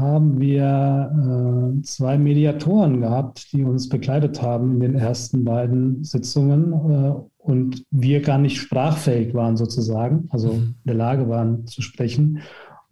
[0.00, 6.72] haben wir äh, zwei Mediatoren gehabt, die uns begleitet haben in den ersten beiden Sitzungen
[6.72, 10.74] äh, und wir gar nicht sprachfähig waren sozusagen, also mhm.
[10.84, 12.40] in der Lage waren zu sprechen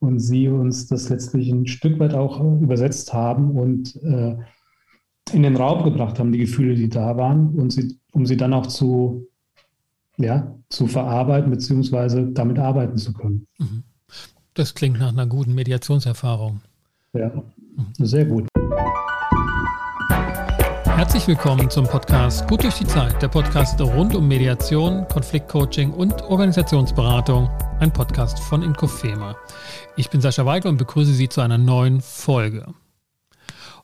[0.01, 4.37] und sie uns das letztlich ein Stück weit auch übersetzt haben und äh,
[5.33, 8.55] in den Raum gebracht haben, die Gefühle, die da waren, und sie, um sie dann
[8.55, 9.27] auch zu,
[10.17, 13.47] ja, zu verarbeiten beziehungsweise damit arbeiten zu können.
[13.59, 13.83] Mhm.
[14.55, 16.63] Das klingt nach einer guten Mediationserfahrung.
[17.15, 17.33] Ja,
[17.99, 18.47] sehr gut.
[20.85, 26.21] Herzlich willkommen zum Podcast Gut durch die Zeit, der Podcast rund um Mediation, Konfliktcoaching und
[26.25, 27.49] Organisationsberatung,
[27.81, 29.37] ein Podcast von Inkofema.
[29.97, 32.75] Ich bin Sascha Weigel und begrüße Sie zu einer neuen Folge.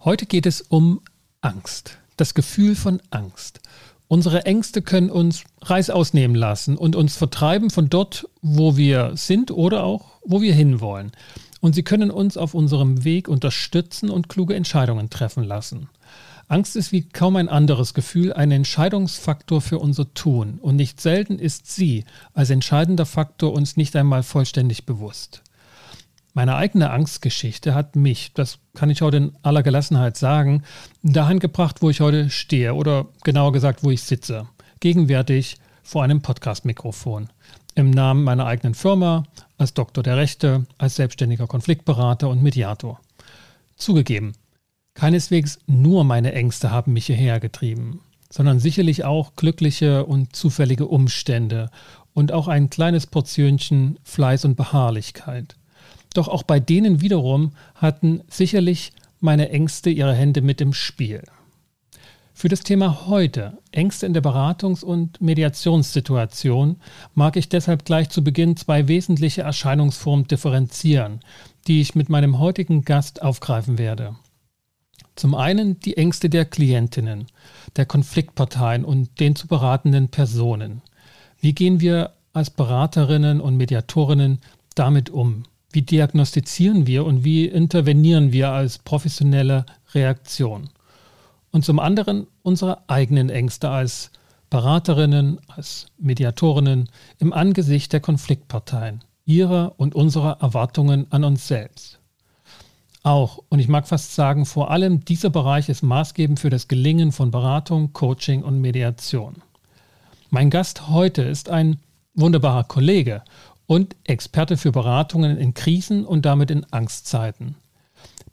[0.05, 1.01] Heute geht es um
[1.41, 3.61] Angst, das Gefühl von Angst.
[4.07, 9.51] Unsere Ängste können uns Reißaus nehmen lassen und uns vertreiben von dort, wo wir sind
[9.51, 11.13] oder auch, wo wir hinwollen.
[11.65, 15.89] Und sie können uns auf unserem Weg unterstützen und kluge Entscheidungen treffen lassen.
[16.47, 21.39] Angst ist wie kaum ein anderes Gefühl ein Entscheidungsfaktor für unser Tun und nicht selten
[21.39, 25.43] ist sie als entscheidender Faktor uns nicht einmal vollständig bewusst.
[26.35, 30.65] Meine eigene Angstgeschichte hat mich, das kann ich heute in aller Gelassenheit sagen,
[31.03, 34.49] dahin gebracht, wo ich heute stehe oder genauer gesagt, wo ich sitze.
[34.81, 37.31] Gegenwärtig vor einem Podcast-Mikrofon.
[37.77, 39.25] Im Namen meiner eigenen Firma,
[39.59, 43.01] als Doktor der Rechte, als selbstständiger Konfliktberater und Mediator.
[43.77, 44.35] Zugegeben,
[44.95, 48.01] Keineswegs nur meine Ängste haben mich hierher getrieben,
[48.31, 51.69] sondern sicherlich auch glückliche und zufällige Umstände
[52.13, 55.57] und auch ein kleines Portionchen Fleiß und Beharrlichkeit.
[56.15, 61.25] Doch auch bei denen wiederum hatten sicherlich meine Ängste ihre Hände mit im Spiel.
[62.37, 66.77] Für das Thema heute, Ängste in der Beratungs- und Mediationssituation,
[67.15, 71.21] mag ich deshalb gleich zu Beginn zwei wesentliche Erscheinungsformen differenzieren,
[71.69, 74.17] die ich mit meinem heutigen Gast aufgreifen werde.
[75.15, 77.29] Zum einen die Ängste der Klientinnen,
[77.77, 80.83] der Konfliktparteien und den zu beratenden Personen.
[81.41, 84.41] Wie gehen wir als Beraterinnen und Mediatorinnen
[84.75, 85.45] damit um?
[85.71, 90.69] Wie diagnostizieren wir und wie intervenieren wir als professionelle Reaktion?
[91.55, 94.11] Und zum anderen unsere eigenen Ängste als
[94.51, 96.89] Beraterinnen, als Mediatorinnen
[97.21, 102.01] im Angesicht der Konfliktparteien, ihrer und unserer Erwartungen an uns selbst.
[103.05, 107.13] Auch, und ich mag fast sagen, vor allem dieser Bereich ist maßgebend für das Gelingen
[107.13, 109.37] von Beratung, Coaching und Mediation.
[110.31, 111.79] Mein Gast heute ist ein
[112.15, 113.23] wunderbarer Kollege
[113.67, 117.55] und Experte für Beratungen in Krisen und damit in Angstzeiten.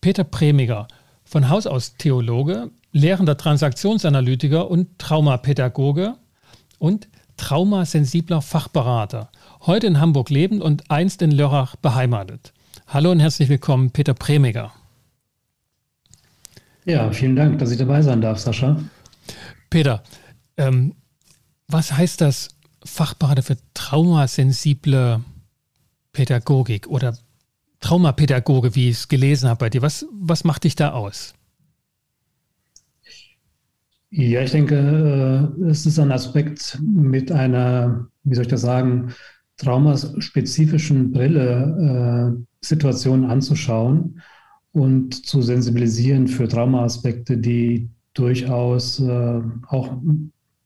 [0.02, 0.88] Peter Premiger,
[1.24, 6.16] von Haus aus Theologe, lehrender Transaktionsanalytiker und Traumapädagoge
[6.78, 7.08] und
[7.38, 9.30] traumasensibler Fachberater,
[9.62, 12.54] heute in Hamburg lebend und einst in Lörrach beheimatet.
[12.88, 14.74] Hallo und herzlich willkommen, Peter Premiger.
[16.86, 18.78] Ja, vielen Dank, dass ich dabei sein darf, Sascha.
[19.70, 20.04] Peter,
[20.58, 20.96] ähm,
[21.68, 22.50] was heißt das
[22.84, 25.24] Fachberater für traumasensible
[26.12, 27.18] Pädagogik oder
[27.80, 29.82] Traumapädagoge, wie ich es gelesen habe bei dir?
[29.82, 31.34] Was, was macht dich da aus?
[34.14, 34.76] Ja, ich denke,
[35.62, 39.14] äh, es ist ein Aspekt mit einer, wie soll ich das sagen,
[39.58, 44.22] traumaspezifischen Brille äh, Situationen anzuschauen
[44.74, 49.98] und zu sensibilisieren für Traumaaspekte, die durchaus äh, auch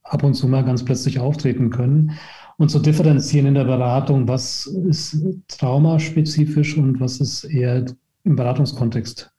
[0.02, 2.12] ab und zu mal ganz plötzlich auftreten können
[2.58, 7.84] und zu differenzieren in der Beratung, was ist traumaspezifisch und was ist eher
[8.24, 9.30] im Beratungskontext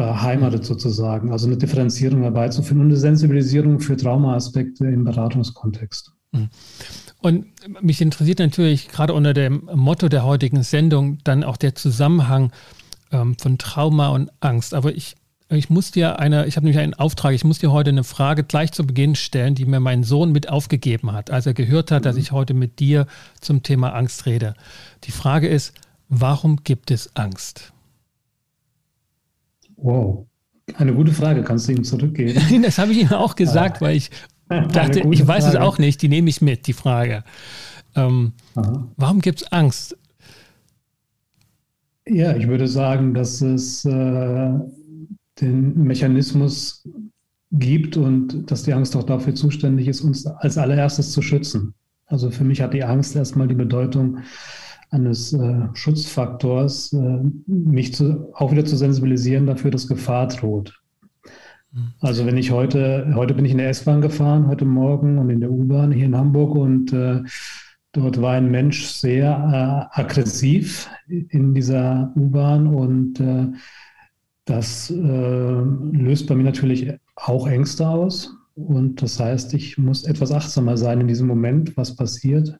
[0.00, 1.30] beheimatet sozusagen.
[1.30, 6.12] Also eine Differenzierung herbeizuführen und eine Sensibilisierung für Traumaaspekte im Beratungskontext.
[6.32, 6.48] Mhm.
[7.20, 7.46] Und
[7.82, 12.50] mich interessiert natürlich gerade unter dem Motto der heutigen Sendung dann auch der Zusammenhang
[13.12, 14.72] ähm, von Trauma und Angst.
[14.72, 15.16] Aber ich,
[15.50, 18.42] ich muss dir eine, ich habe nämlich einen Auftrag, ich muss dir heute eine Frage
[18.42, 22.02] gleich zu Beginn stellen, die mir mein Sohn mit aufgegeben hat, als er gehört hat,
[22.02, 22.04] mhm.
[22.04, 23.06] dass ich heute mit dir
[23.42, 24.54] zum Thema Angst rede.
[25.04, 25.74] Die Frage ist,
[26.08, 27.74] warum gibt es Angst?
[29.82, 30.26] Wow.
[30.76, 32.40] Eine gute Frage, kannst du ihm zurückgeben?
[32.62, 33.80] das habe ich ihm auch gesagt, ah.
[33.82, 34.10] weil ich
[34.48, 35.58] dachte, ich weiß Frage.
[35.58, 37.24] es auch nicht, die nehme ich mit, die Frage.
[37.96, 38.32] Ähm,
[38.96, 39.96] warum gibt es Angst?
[42.08, 44.50] Ja, ich würde sagen, dass es äh,
[45.40, 46.88] den Mechanismus
[47.52, 51.74] gibt und dass die Angst auch dafür zuständig ist, uns als allererstes zu schützen.
[52.06, 54.18] Also für mich hat die Angst erstmal die Bedeutung
[54.90, 60.80] eines äh, Schutzfaktors, äh, mich zu, auch wieder zu sensibilisieren dafür, dass Gefahr droht.
[61.72, 61.92] Mhm.
[62.00, 65.40] Also wenn ich heute, heute bin ich in der S-Bahn gefahren, heute Morgen und in
[65.40, 67.22] der U-Bahn hier in Hamburg und äh,
[67.92, 73.48] Dort war ein Mensch sehr äh, aggressiv in dieser U-Bahn und äh,
[74.44, 78.32] das äh, löst bei mir natürlich auch Ängste aus.
[78.54, 82.56] Und das heißt, ich muss etwas achtsamer sein in diesem Moment, was passiert.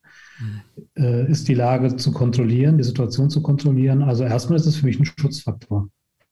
[0.97, 4.03] Äh, ist die Lage zu kontrollieren, die Situation zu kontrollieren.
[4.03, 5.89] Also erstmal ist es für mich ein Schutzfaktor.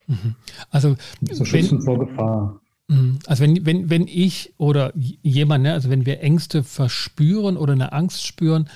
[0.06, 0.34] Mhm.
[0.70, 0.96] Also
[1.30, 2.60] so Schützen wenn, vor Gefahr.
[2.88, 3.18] Mhm.
[3.26, 7.92] Also wenn, wenn, wenn ich oder jemand, ne, also wenn wir Ängste verspüren oder eine
[7.92, 8.68] Angst spüren,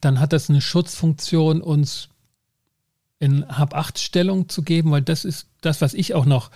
[0.00, 2.08] dann hat das eine Schutzfunktion, uns
[3.18, 6.50] in Hab-Acht-Stellung zu geben, weil das ist das, was ich auch noch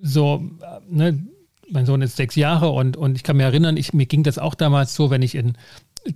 [0.00, 0.44] so,
[0.88, 1.26] ne,
[1.70, 4.38] mein Sohn ist sechs Jahre und, und ich kann mich erinnern, ich, mir ging das
[4.38, 5.54] auch damals so, wenn ich in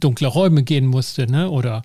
[0.00, 1.83] dunkle Räume gehen musste, ne, oder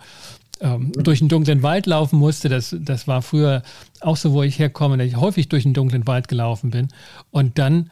[0.60, 2.50] ähm, durch einen dunklen Wald laufen musste.
[2.50, 3.64] Das, das war früher
[4.02, 6.90] auch so, wo ich herkomme, dass ich häufig durch einen dunklen Wald gelaufen bin
[7.32, 7.92] und dann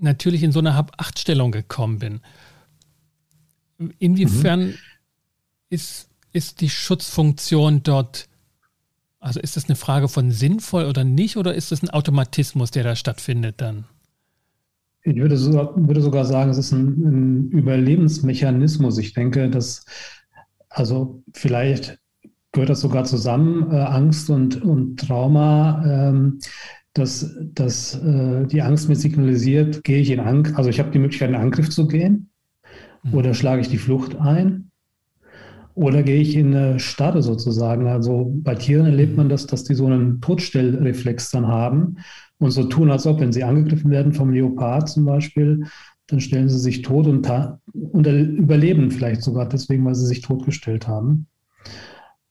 [0.00, 2.20] natürlich in so eine Hab-Acht-Stellung gekommen bin.
[3.98, 4.74] Inwiefern mhm.
[5.70, 8.28] ist, ist die Schutzfunktion dort,
[9.20, 12.84] also ist das eine Frage von sinnvoll oder nicht, oder ist das ein Automatismus, der
[12.84, 13.84] da stattfindet dann?
[15.04, 18.98] Ich würde, so, würde sogar sagen, es ist ein, ein Überlebensmechanismus.
[18.98, 19.84] Ich denke, dass
[20.74, 21.98] also vielleicht
[22.52, 26.38] gehört das sogar zusammen, äh, Angst und, und Trauma, ähm,
[26.94, 30.98] dass, dass äh, die Angst mir signalisiert, gehe ich in Angriff, also ich habe die
[30.98, 32.30] Möglichkeit, in Angriff zu gehen
[33.02, 33.14] mhm.
[33.14, 34.70] oder schlage ich die Flucht ein
[35.74, 37.86] oder gehe ich in eine Starre sozusagen.
[37.86, 41.96] Also bei Tieren erlebt man das, dass die so einen Todstellreflex dann haben
[42.42, 45.64] und so tun, als ob, wenn sie angegriffen werden vom Leopard zum Beispiel,
[46.08, 47.30] dann stellen sie sich tot und,
[47.72, 51.28] und überleben vielleicht sogar deswegen, weil sie sich totgestellt haben.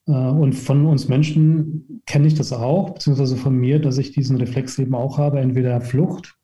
[0.07, 4.37] Äh, und von uns Menschen kenne ich das auch, beziehungsweise von mir, dass ich diesen
[4.37, 6.35] Reflex eben auch habe, entweder Flucht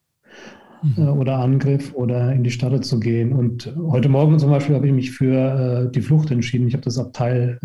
[0.82, 0.94] mhm.
[0.96, 3.32] Äh, oder Angriff oder in die Stadt zu gehen.
[3.32, 6.68] Und heute Morgen zum Beispiel habe ich mich für äh, die Flucht entschieden.
[6.68, 7.58] Ich habe das Abteil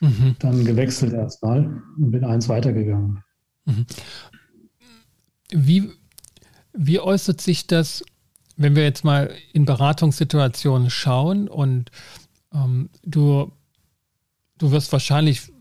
[0.00, 0.36] mhm.
[0.38, 3.24] dann gewechselt erstmal und bin eins weitergegangen.
[3.66, 3.84] Mhm.
[5.50, 5.90] Wie,
[6.72, 8.02] wie äußert sich das
[8.58, 11.90] wenn wir jetzt mal in Beratungssituationen schauen und
[12.52, 13.52] ähm, du,
[14.58, 15.52] du wirst wahrscheinlich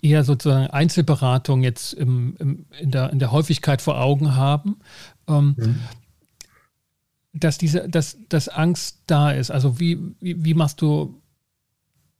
[0.00, 4.76] eher sozusagen Einzelberatung jetzt im, im, in, der, in der Häufigkeit vor Augen haben,
[5.26, 5.80] ähm, mhm.
[7.32, 9.50] dass diese, dass, dass Angst da ist.
[9.50, 11.20] Also wie, wie, wie machst du,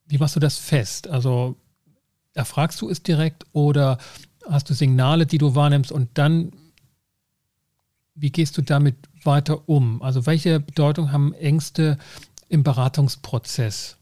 [0.06, 1.06] wie machst du das fest?
[1.08, 1.56] Also
[2.34, 3.98] erfragst du es direkt oder
[4.50, 6.50] hast du Signale, die du wahrnimmst und dann
[8.14, 10.02] wie gehst du damit weiter um?
[10.02, 11.98] Also welche Bedeutung haben Ängste
[12.48, 13.96] im Beratungsprozess?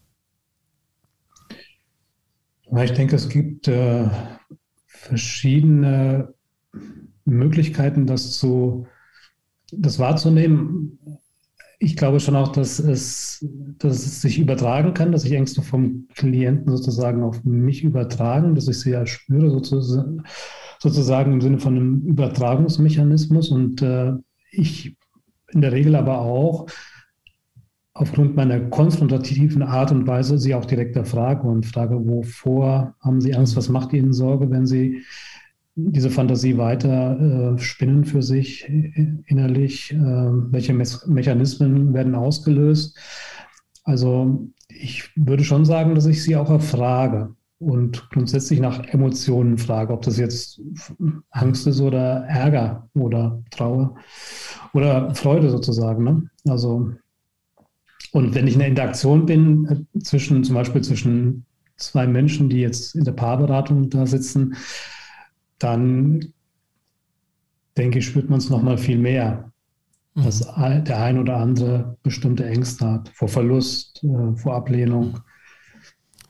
[2.83, 4.09] Ich denke, es gibt äh,
[4.87, 6.33] verschiedene
[7.25, 8.87] Möglichkeiten, das zu
[9.71, 10.99] das wahrzunehmen.
[11.79, 13.45] Ich glaube schon auch, dass es,
[13.79, 18.67] dass es sich übertragen kann, dass sich Ängste vom Klienten sozusagen auf mich übertragen, dass
[18.67, 20.23] ich sie ja spüre sozusagen,
[20.83, 23.49] sozusagen im Sinne von einem Übertragungsmechanismus.
[23.49, 24.13] Und äh,
[24.51, 24.97] ich
[25.51, 26.67] in der Regel aber auch
[27.93, 33.33] aufgrund meiner konfrontativen Art und Weise sie auch direkt erfrage und frage, wovor haben Sie
[33.33, 35.03] Angst, was macht Ihnen Sorge, wenn Sie
[35.75, 42.97] diese Fantasie weiter äh, spinnen für sich innerlich, äh, welche Me Mechanismen werden ausgelöst.
[43.85, 49.93] Also ich würde schon sagen, dass ich sie auch erfrage und grundsätzlich nach Emotionen frage,
[49.93, 50.61] ob das jetzt
[51.29, 53.95] Angst ist oder Ärger oder Trauer
[54.73, 56.03] oder Freude sozusagen.
[56.03, 56.29] Ne?
[56.47, 56.91] Also,
[58.11, 61.45] und wenn ich in der Interaktion bin, äh, zwischen zum Beispiel zwischen
[61.77, 64.55] zwei Menschen, die jetzt in der Paarberatung da sitzen,
[65.59, 66.33] dann
[67.77, 69.51] denke ich, spürt man es nochmal viel mehr,
[70.15, 70.23] mhm.
[70.23, 75.19] dass der ein oder andere bestimmte Ängste hat vor Verlust, äh, vor Ablehnung.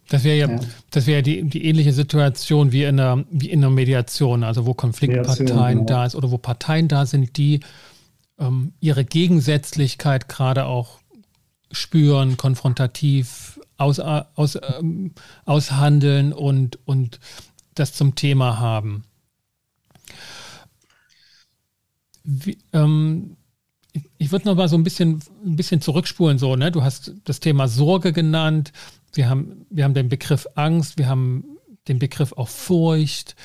[0.10, 0.60] Das wäre ja, ja,
[0.91, 4.74] das wäre die, die ähnliche Situation wie in einer, wie in einer Mediation, also wo
[4.74, 5.86] Konfliktparteien genau.
[5.86, 7.62] da ist oder wo Parteien da sind, die
[8.38, 11.00] ähm, ihre Gegensätzlichkeit gerade auch
[11.72, 15.13] spüren, konfrontativ aus, aus, ähm,
[15.45, 17.19] aushandeln und, und
[17.75, 19.03] das zum Thema haben.
[22.24, 23.36] Wie, ähm,
[24.17, 26.38] ich würde noch mal so ein bisschen, ein bisschen zurückspulen.
[26.38, 26.72] So, ne?
[26.72, 28.72] Du hast das Thema Sorge genannt.
[29.13, 30.98] Wir haben, wir haben den Begriff Angst.
[30.98, 33.36] Wir haben den Begriff auch Furcht,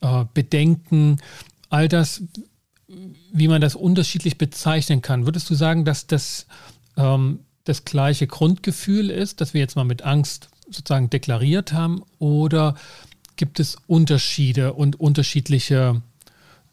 [0.00, 1.20] äh, Bedenken.
[1.68, 2.22] All das
[2.88, 5.26] wie man das unterschiedlich bezeichnen kann.
[5.26, 6.46] Würdest du sagen, dass das
[6.96, 12.02] ähm, das gleiche Grundgefühl ist, das wir jetzt mal mit Angst sozusagen deklariert haben?
[12.18, 12.76] Oder
[13.36, 16.00] gibt es Unterschiede und unterschiedliche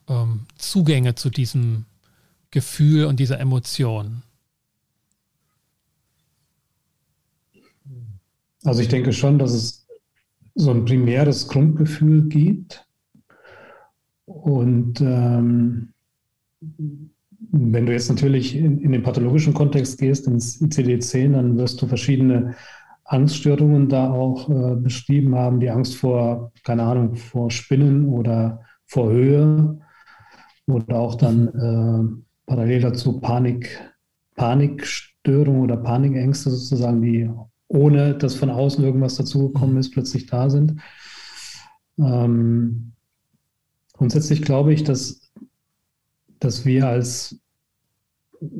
[0.07, 1.85] ähm, Zugänge zu diesem
[2.51, 4.22] Gefühl und dieser Emotion?
[8.63, 9.87] Also ich denke schon, dass es
[10.55, 12.87] so ein primäres Grundgefühl gibt.
[14.25, 15.93] Und ähm,
[17.51, 21.87] wenn du jetzt natürlich in, in, den pathologischen Kontext gehst, ins ICD-10, dann wirst du
[21.87, 22.55] verschiedene
[23.05, 25.59] Angststörungen da auch äh, beschrieben haben.
[25.59, 29.79] Die Angst vor, keine Ahnung, vor Spinnen oder vor Höhe
[30.67, 33.79] oder auch dann äh, parallel dazu Panik,
[34.35, 37.29] Panikstörungen oder Panikängste sozusagen, die
[37.73, 40.79] ohne dass von außen irgendwas dazugekommen ist, plötzlich da sind.
[41.97, 42.93] Ähm,
[43.93, 45.31] grundsätzlich glaube ich, dass,
[46.39, 47.39] dass wir als,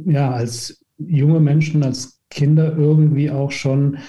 [0.05, 3.99] ja, als junge Menschen, als Kinder irgendwie auch schon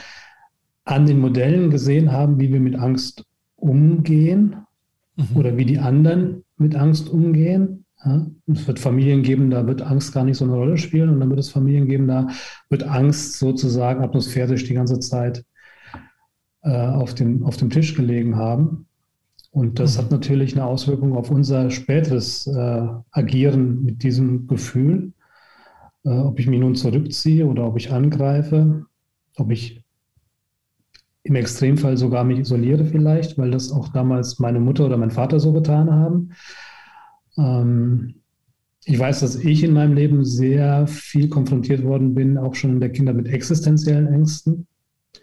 [0.84, 4.56] an den Modellen gesehen haben, wie wir mit Angst umgehen
[5.16, 5.36] mhm.
[5.36, 7.83] oder wie die anderen mit Angst umgehen.
[8.04, 11.20] Ja, es wird Familien geben, da wird Angst gar nicht so eine Rolle spielen und
[11.20, 12.28] dann wird es Familien geben, da
[12.68, 15.44] wird Angst sozusagen atmosphärisch die ganze Zeit
[16.62, 18.86] äh, auf, dem, auf dem Tisch gelegen haben.
[19.50, 20.02] Und das mhm.
[20.02, 25.12] hat natürlich eine Auswirkung auf unser späteres äh, Agieren mit diesem Gefühl,
[26.04, 28.84] äh, ob ich mich nun zurückziehe oder ob ich angreife,
[29.36, 29.84] ob ich
[31.22, 35.40] im Extremfall sogar mich isoliere vielleicht, weil das auch damals meine Mutter oder mein Vater
[35.40, 36.32] so getan haben.
[37.38, 38.14] Ähm,
[38.84, 42.80] ich weiß, dass ich in meinem Leben sehr viel konfrontiert worden bin, auch schon in
[42.80, 44.66] der Kinder mit existenziellen Ängsten.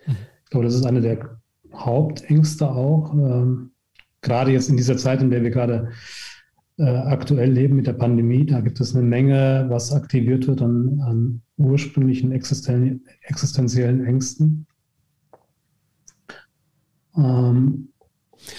[0.07, 0.15] Mhm.
[0.43, 1.39] Ich glaube, das ist eine der
[1.73, 3.13] Hauptängste auch.
[3.13, 3.71] Ähm,
[4.21, 5.89] gerade jetzt in dieser Zeit, in der wir gerade
[6.77, 10.99] äh, aktuell leben mit der Pandemie, da gibt es eine Menge, was aktiviert wird an,
[11.01, 14.65] an ursprünglichen existen existenziellen Ängsten.
[17.15, 17.90] Ähm,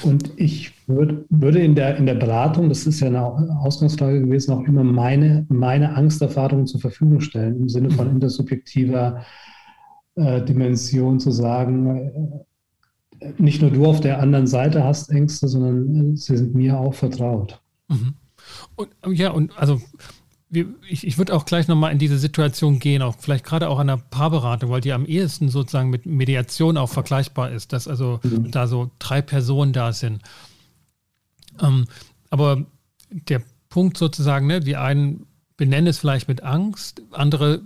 [0.05, 3.25] und ich würd, würde in der, in der Beratung, das ist ja eine
[3.61, 8.15] Ausgangsfrage gewesen, auch immer meine, meine Angsterfahrungen zur Verfügung stellen, im Sinne von mhm.
[8.15, 9.25] intersubjektiver
[10.15, 12.45] äh, Dimension zu sagen,
[13.21, 16.95] äh, nicht nur du auf der anderen Seite hast Ängste, sondern sie sind mir auch
[16.95, 17.61] vertraut.
[17.89, 18.15] Mhm.
[18.77, 19.81] Und, ja, und also
[20.53, 23.87] ich, ich würde auch gleich nochmal in diese Situation gehen, auch vielleicht gerade auch an
[23.87, 28.51] der Paarberatung, weil die am ehesten sozusagen mit Mediation auch vergleichbar ist, dass also mhm.
[28.51, 30.23] da so drei Personen da sind.
[31.61, 31.87] Ähm,
[32.29, 32.67] aber
[33.11, 37.63] der Punkt sozusagen, ne, die einen benennen es vielleicht mit Angst, andere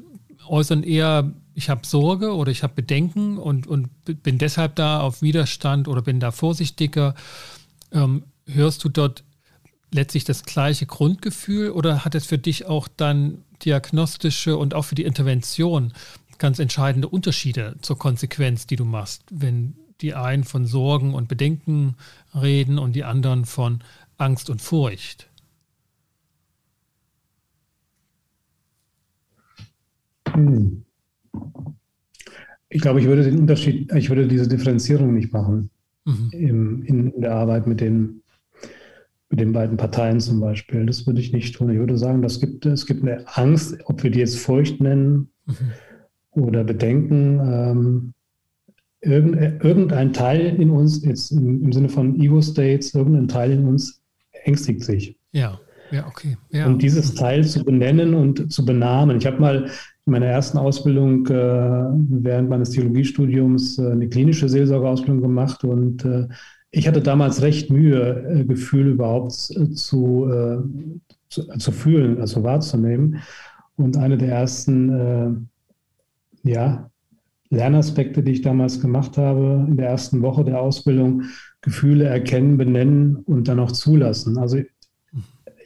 [0.47, 3.89] äußern eher, ich habe Sorge oder ich habe Bedenken und, und
[4.23, 7.15] bin deshalb da auf Widerstand oder bin da vorsichtiger.
[7.91, 9.25] Ähm, hörst du dort
[9.93, 14.95] letztlich das gleiche Grundgefühl oder hat es für dich auch dann diagnostische und auch für
[14.95, 15.93] die Intervention
[16.39, 21.97] ganz entscheidende Unterschiede zur Konsequenz, die du machst, wenn die einen von Sorgen und Bedenken
[22.35, 23.81] reden und die anderen von
[24.19, 25.29] Angst und Furcht?
[30.29, 30.85] Hm.
[32.69, 35.71] Ich glaube, ich würde den Unterschied, ich würde diese Differenzierung nicht machen
[36.05, 36.31] mhm.
[36.33, 38.23] in, in der Arbeit mit den
[39.31, 40.87] mit den beiden Parteien zum Beispiel.
[40.87, 41.71] Das würde ich nicht tun.
[41.71, 45.31] Ich würde sagen, das gibt, es gibt eine Angst, ob wir die jetzt Furcht nennen
[45.47, 46.43] mhm.
[46.43, 47.41] oder Bedenken.
[47.41, 48.13] Ähm,
[49.01, 54.01] irgendein Teil in uns, jetzt im, im Sinne von Ego-States, irgendein Teil in uns
[54.45, 55.17] ängstigt sich.
[55.33, 56.37] Ja, ja, okay.
[56.51, 56.67] Ja.
[56.67, 59.19] Und dieses Teil zu benennen und zu benamen.
[59.19, 59.65] Ich habe mal
[60.07, 66.27] in meiner ersten Ausbildung äh, während meines Theologiestudiums äh, eine klinische Seelsorgeausbildung gemacht und äh,
[66.77, 70.59] ich hatte damals recht Mühe, äh, Gefühle überhaupt äh, zu, äh,
[71.31, 73.23] zu, zu, fühlen, also wahrzunehmen.
[73.77, 75.49] Und eine der ersten
[76.45, 76.91] äh, ja,
[77.49, 81.23] Lernaspekte, die ich damals gemacht habe, in der ersten Woche der Ausbildung,
[81.63, 84.37] Gefühle erkennen, benennen und dann auch zulassen.
[84.37, 84.59] Also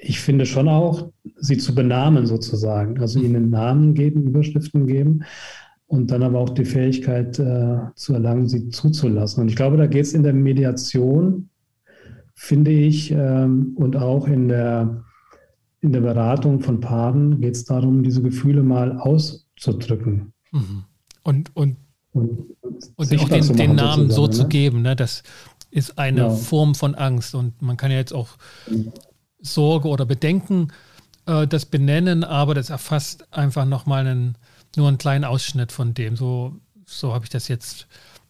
[0.00, 5.24] ich finde schon auch, sie zu benamen sozusagen, also ihnen Namen geben, Überschriften geben
[5.90, 9.42] und dann aber auch die Fähigkeit äh, zu erlangen, sie zuzulassen.
[9.42, 11.50] Und ich glaube, da geht es in der Mediation,
[12.32, 15.02] finde ich, ähm, und auch in der,
[15.80, 20.32] in der Beratung von Paaren geht es darum, diese Gefühle mal auszudrücken.
[20.52, 20.84] Mhm.
[21.24, 21.76] Und, und,
[22.12, 22.38] und,
[22.94, 24.30] und auch den, den Namen so ne?
[24.30, 24.94] zu geben, ne?
[24.94, 25.24] das
[25.72, 26.30] ist eine ja.
[26.30, 27.34] Form von Angst.
[27.34, 28.28] Und man kann ja jetzt auch.
[29.42, 30.68] Sorge oder Bedenken
[31.26, 34.36] äh, das benennen, aber das erfasst einfach nochmal einen
[34.76, 36.16] nur einen kleinen Ausschnitt von dem.
[36.16, 37.86] So, so habe ich das jetzt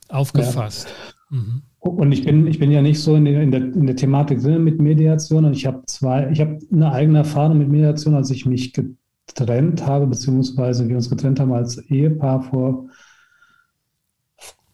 [0.09, 0.89] aufgefasst.
[1.31, 1.37] Ja.
[1.37, 1.63] Mhm.
[1.81, 4.43] Und ich bin, ich bin ja nicht so in der, in der, in der Thematik
[4.43, 8.31] drin mit Mediation und ich habe zwei, ich habe eine eigene Erfahrung mit Mediation, als
[8.31, 12.91] ich mich getrennt habe, beziehungsweise wir uns getrennt haben als Ehepaar vor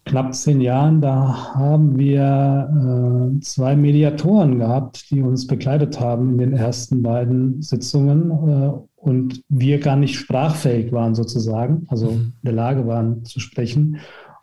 [0.04, 6.38] knapp zehn Jahren, da haben wir äh, zwei Mediatoren gehabt, die uns begleitet haben in
[6.38, 8.72] den ersten beiden Sitzungen äh,
[9.06, 12.32] und wir gar nicht sprachfähig waren sozusagen, also mhm.
[12.42, 14.00] in der Lage waren zu sprechen.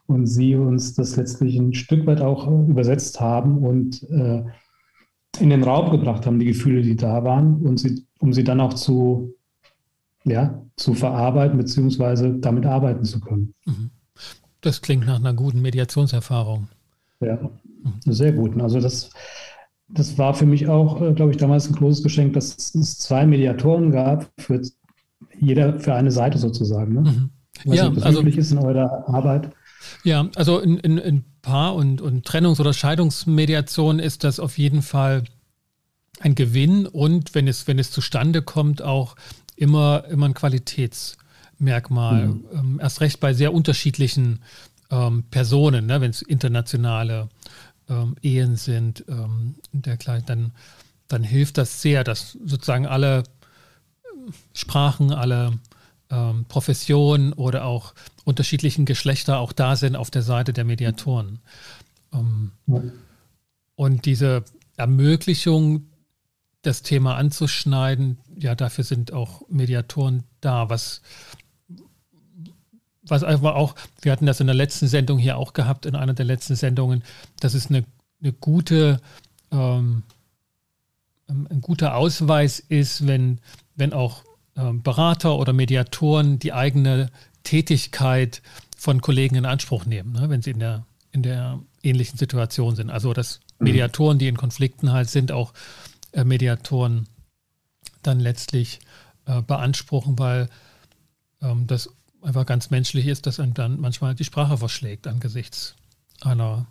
[0.07, 4.41] und Sie uns das letztlich ein Stück weit auch äh, übersetzt haben und äh,
[5.39, 8.61] in den Raum gebracht haben, die Gefühle, die da waren, und sie, um sie dann
[8.61, 9.35] auch zu,
[10.23, 13.53] ja, zu verarbeiten beziehungsweise damit arbeiten zu können.
[13.65, 13.89] Mhm.
[14.61, 16.69] Das klingt nach einer guten Mediationserfahrung.
[17.19, 18.13] Ja, mhm.
[18.13, 18.61] sehr guten.
[18.61, 19.09] Also das,
[19.93, 23.25] das war für mich auch, äh, glaube ich, damals ein großes Geschenk, dass es zwei
[23.25, 24.61] Mediatoren gab, für
[25.39, 26.93] jeder für eine Seite sozusagen.
[26.93, 27.01] Ne?
[27.01, 27.29] Mhm.
[27.65, 29.51] Was ja, also ist in eurer Arbeit.
[30.03, 34.81] Ja, also in, in, in Paar- und, und Trennungs- oder Scheidungsmediation ist das auf jeden
[34.81, 35.23] Fall
[36.19, 39.15] ein Gewinn und wenn es, wenn es zustande kommt, auch
[39.55, 42.27] immer, immer ein Qualitätsmerkmal.
[42.27, 42.45] Mhm.
[42.53, 44.39] Ähm, erst recht bei sehr unterschiedlichen
[44.89, 47.29] ähm, Personen, ne, wenn es internationale
[47.89, 50.51] ähm, Ehen sind, ähm, dergleichen, dann,
[51.07, 53.23] dann hilft das sehr, dass sozusagen alle
[54.53, 55.59] Sprachen, alle
[56.09, 61.39] ähm, Professionen oder auch unterschiedlichen Geschlechter auch da sind auf der Seite der Mediatoren.
[62.13, 62.51] Ähm,
[63.75, 64.43] und diese
[64.77, 65.87] Ermöglichung,
[66.61, 71.01] das Thema anzuschneiden, ja, dafür sind auch Mediatoren da, was
[73.05, 76.13] was einfach auch, wir hatten das in der letzten Sendung hier auch gehabt, in einer
[76.13, 77.03] der letzten Sendungen,
[77.39, 77.83] dass es eine,
[78.21, 79.01] eine gute,
[79.51, 80.03] ähm,
[81.27, 83.39] ein guter Ausweis ist, wenn,
[83.75, 84.23] wenn auch
[84.55, 87.09] ähm, Berater oder Mediatoren die eigene
[87.43, 88.41] Tätigkeit
[88.77, 92.89] von Kollegen in Anspruch nehmen, ne, wenn sie in der, in der ähnlichen Situation sind.
[92.89, 93.65] Also dass mhm.
[93.65, 95.53] Mediatoren, die in Konflikten halt sind, auch
[96.11, 97.07] äh, Mediatoren
[98.01, 98.79] dann letztlich
[99.25, 100.49] äh, beanspruchen, weil
[101.41, 101.89] ähm, das
[102.23, 105.75] einfach ganz menschlich ist, dass einem dann manchmal die Sprache verschlägt angesichts
[106.21, 106.67] einer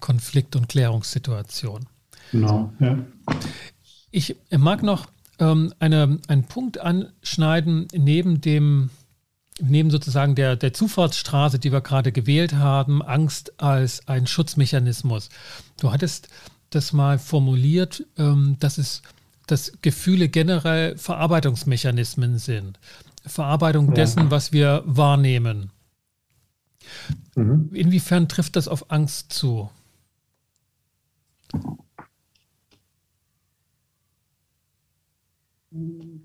[0.00, 1.86] Konflikt- und Klärungssituation.
[2.30, 2.98] Genau, ja.
[4.10, 5.06] Ich mag noch
[5.38, 8.90] ähm, eine, einen Punkt anschneiden neben dem,
[9.60, 15.30] neben sozusagen der, der Zufahrtsstraße, die wir gerade gewählt haben, Angst als ein Schutzmechanismus.
[15.80, 16.28] Du hattest
[16.70, 19.02] das mal formuliert, ähm, dass es
[19.46, 22.78] dass Gefühle generell Verarbeitungsmechanismen sind.
[23.26, 23.94] Verarbeitung ja.
[23.94, 25.70] dessen, was wir wahrnehmen.
[27.36, 27.70] Mhm.
[27.72, 29.70] Inwiefern trifft das auf Angst zu?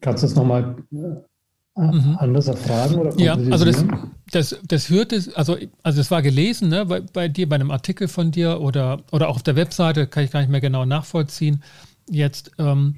[0.01, 2.17] Kannst du das nochmal äh, mhm.
[2.19, 2.95] anders erfragen?
[2.95, 3.85] Oder ja, also das,
[4.31, 8.07] das, das hörte, also, also es war gelesen, ne, bei, bei, dir, bei einem Artikel
[8.07, 11.63] von dir oder, oder auch auf der Webseite, kann ich gar nicht mehr genau nachvollziehen,
[12.09, 12.95] jetzt, ähm,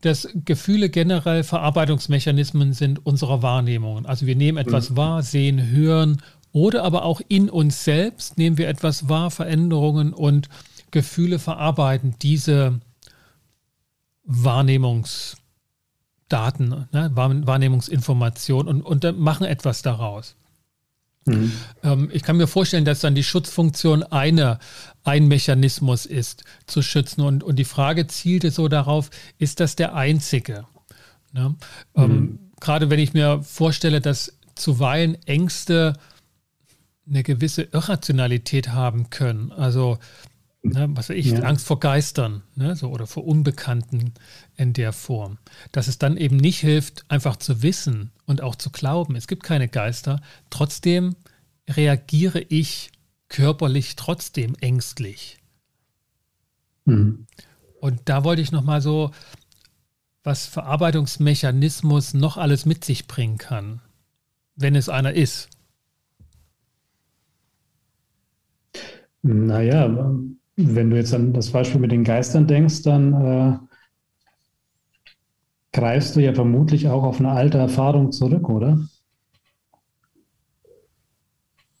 [0.00, 4.06] dass Gefühle generell Verarbeitungsmechanismen sind unserer Wahrnehmungen.
[4.06, 4.96] Also wir nehmen etwas mhm.
[4.96, 10.48] wahr, sehen, hören oder aber auch in uns selbst nehmen wir etwas wahr, Veränderungen und
[10.90, 12.80] Gefühle verarbeiten diese
[14.26, 15.36] Wahrnehmungs-
[16.28, 20.36] Daten, ne, Wahrnehmungsinformation und, und machen etwas daraus.
[21.28, 21.52] Mhm.
[21.82, 24.58] Ähm, ich kann mir vorstellen, dass dann die Schutzfunktion eine,
[25.04, 27.22] ein Mechanismus ist, zu schützen.
[27.22, 30.64] Und, und die Frage zielte so darauf, ist das der einzige?
[31.32, 31.54] Ne?
[31.94, 32.38] Ähm, mhm.
[32.60, 35.94] Gerade wenn ich mir vorstelle, dass zuweilen Ängste
[37.08, 39.52] eine gewisse Irrationalität haben können.
[39.52, 39.98] Also
[40.72, 41.40] Ne, was ich, ja.
[41.40, 44.12] Angst vor Geistern ne, so, oder vor Unbekannten
[44.56, 45.38] in der Form.
[45.72, 49.42] Dass es dann eben nicht hilft, einfach zu wissen und auch zu glauben, es gibt
[49.42, 50.20] keine Geister.
[50.50, 51.16] Trotzdem
[51.68, 52.90] reagiere ich
[53.28, 55.38] körperlich trotzdem ängstlich.
[56.84, 57.26] Mhm.
[57.80, 59.12] Und da wollte ich nochmal so,
[60.24, 63.80] was Verarbeitungsmechanismus noch alles mit sich bringen kann,
[64.56, 65.48] wenn es einer ist.
[69.22, 69.88] Naja,
[70.60, 73.58] wenn du jetzt an das Beispiel mit den Geistern denkst, dann äh,
[75.72, 78.80] greifst du ja vermutlich auch auf eine alte Erfahrung zurück, oder?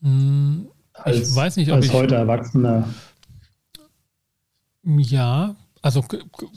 [0.00, 2.88] Hm, ich als, weiß nicht, ob als ich, heute Erwachsener.
[4.84, 6.02] Ja, also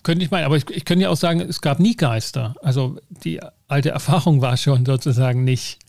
[0.03, 2.53] könnte ich meinen, aber ich, ich könnte ja auch sagen, es gab nie Geister.
[2.61, 5.79] Also die alte Erfahrung war schon sozusagen nicht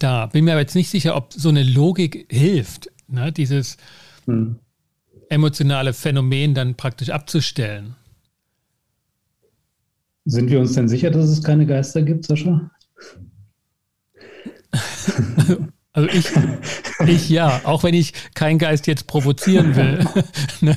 [0.00, 0.26] da.
[0.26, 2.90] Bin mir aber jetzt nicht sicher, ob so eine Logik hilft.
[3.06, 3.30] Ne?
[3.30, 3.76] Dieses,
[4.24, 4.58] hm
[5.28, 7.96] emotionale Phänomen dann praktisch abzustellen.
[10.24, 12.70] Sind wir uns denn sicher, dass es keine Geister gibt, Sascha?
[15.96, 16.30] Also ich,
[17.06, 20.06] ich ja, auch wenn ich keinen Geist jetzt provozieren will,
[20.60, 20.76] ne,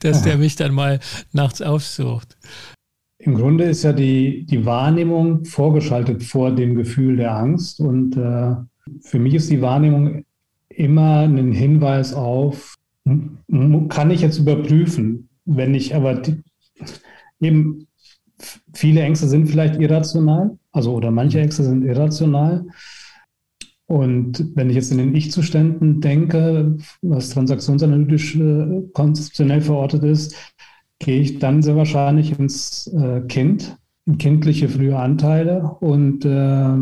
[0.00, 1.00] dass der mich dann mal
[1.32, 2.36] nachts aufsucht.
[3.16, 8.56] Im Grunde ist ja die, die Wahrnehmung vorgeschaltet vor dem Gefühl der Angst und äh,
[9.00, 10.26] für mich ist die Wahrnehmung
[10.68, 12.77] immer ein Hinweis auf
[13.88, 15.28] kann ich jetzt überprüfen.
[15.44, 16.42] Wenn ich aber die,
[17.40, 17.86] eben
[18.74, 22.66] viele Ängste sind vielleicht irrational, also oder manche Ängste sind irrational.
[23.86, 30.36] Und wenn ich jetzt in den Ich-Zuständen denke, was transaktionsanalytisch äh, konzeptionell verortet ist,
[30.98, 36.76] gehe ich dann sehr wahrscheinlich ins äh, Kind, in kindliche frühe Anteile und äh,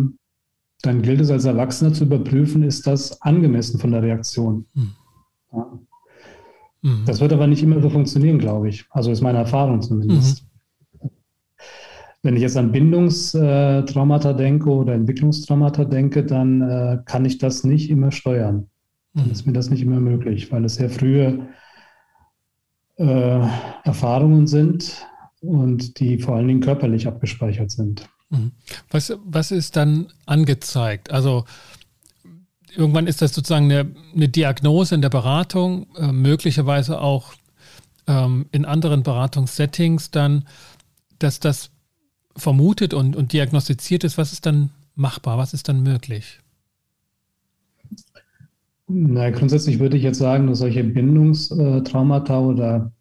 [0.82, 4.66] dann gilt es als Erwachsener zu überprüfen, ist das angemessen von der Reaktion.
[4.74, 4.92] Mhm.
[5.52, 5.78] Ja.
[6.87, 7.03] Mhm.
[7.05, 8.85] Das wird aber nicht immer so funktionieren, glaube ich.
[8.90, 10.44] Also ist meine Erfahrung zumindest.
[11.03, 11.11] Mhm.
[12.22, 17.90] Wenn ich jetzt an Bindungstraumata denke oder Entwicklungstraumata denke, dann äh, kann ich das nicht
[17.90, 18.68] immer steuern.
[19.14, 19.33] Dann mhm.
[19.33, 21.49] ist mir das nicht immer möglich, weil es sehr frühe
[22.99, 23.49] äh,
[23.83, 25.07] Erfahrungen sind
[25.40, 28.09] und die vor allen Dingen körperlich abgespeichert sind.
[28.31, 28.53] Mhm.
[28.90, 31.11] Was, was ist dann angezeigt?
[31.11, 31.44] Also
[32.76, 37.34] irgendwann ist das sozusagen eine, eine Diagnose in der Beratung, äh, möglicherweise auch
[38.06, 40.46] ähm, in anderen Beratungssettings dann,
[41.18, 41.70] dass das
[42.36, 44.18] vermutet und, und diagnostiziert ist.
[44.18, 45.38] Was ist dann machbar?
[45.38, 46.40] Was ist dann möglich?
[48.88, 52.92] Na, grundsätzlich würde ich jetzt sagen, dass solche Bindungstraumata oder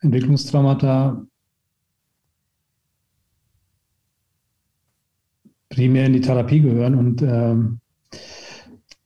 [0.00, 1.26] Entwicklungstraumata
[5.68, 6.94] primär in die Therapie gehören.
[6.94, 7.80] Und ähm,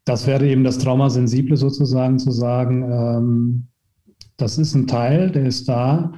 [0.04, 3.66] das wäre eben das Traumasensible sozusagen, zu sagen, ähm,
[4.36, 6.12] das ist ein Teil, der ist da,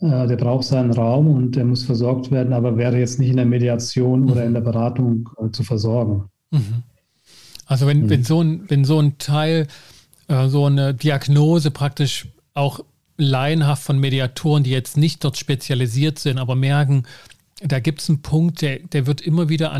[0.00, 3.36] äh, der braucht seinen Raum und der muss versorgt werden, aber wäre jetzt nicht in
[3.36, 4.30] der Mediation mhm.
[4.30, 6.24] oder in der Beratung äh, zu versorgen.
[6.50, 6.82] Mhm.
[7.66, 8.10] Also wenn, mhm.
[8.10, 9.66] wenn, so ein, wenn so ein Teil,
[10.28, 12.80] äh, so eine Diagnose praktisch auch
[13.16, 17.04] laienhaft von Mediatoren, die jetzt nicht dort spezialisiert sind, aber merken,
[17.62, 19.72] da gibt es einen Punkt, der, der wird immer wieder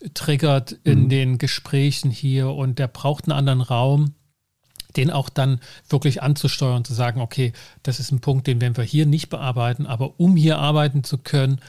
[0.00, 1.08] angetriggert in mhm.
[1.08, 4.14] den Gesprächen hier und der braucht einen anderen Raum,
[4.96, 8.84] den auch dann wirklich anzusteuern, zu sagen, okay, das ist ein Punkt, den werden wir
[8.84, 11.60] hier nicht bearbeiten, aber um hier arbeiten zu können,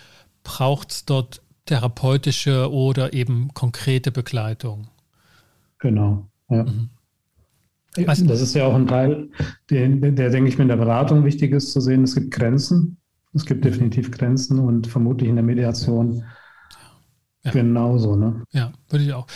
[0.44, 4.88] braucht es dort therapeutische oder eben konkrete Begleitung.
[5.80, 6.64] Genau, ja.
[6.64, 6.90] Mhm.
[7.96, 9.30] Das ist ja auch ein Teil,
[9.70, 12.04] der, der, denke ich mir, in der Beratung wichtig ist zu sehen.
[12.04, 13.00] Es gibt Grenzen
[13.34, 16.24] es gibt definitiv Grenzen und vermutlich in der Mediation
[17.44, 17.52] ja.
[17.52, 18.16] genauso.
[18.16, 18.44] Ne?
[18.52, 19.28] Ja, würde ich auch.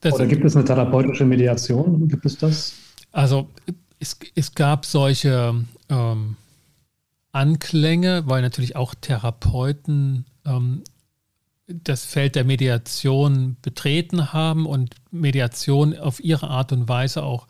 [0.00, 2.08] Das Oder gibt es eine therapeutische Mediation?
[2.08, 2.74] Gibt es das?
[3.12, 3.48] Also
[3.98, 5.54] es, es gab solche
[5.88, 6.36] ähm,
[7.32, 10.82] Anklänge, weil natürlich auch Therapeuten ähm,
[11.66, 17.46] das Feld der Mediation betreten haben und Mediation auf ihre Art und Weise auch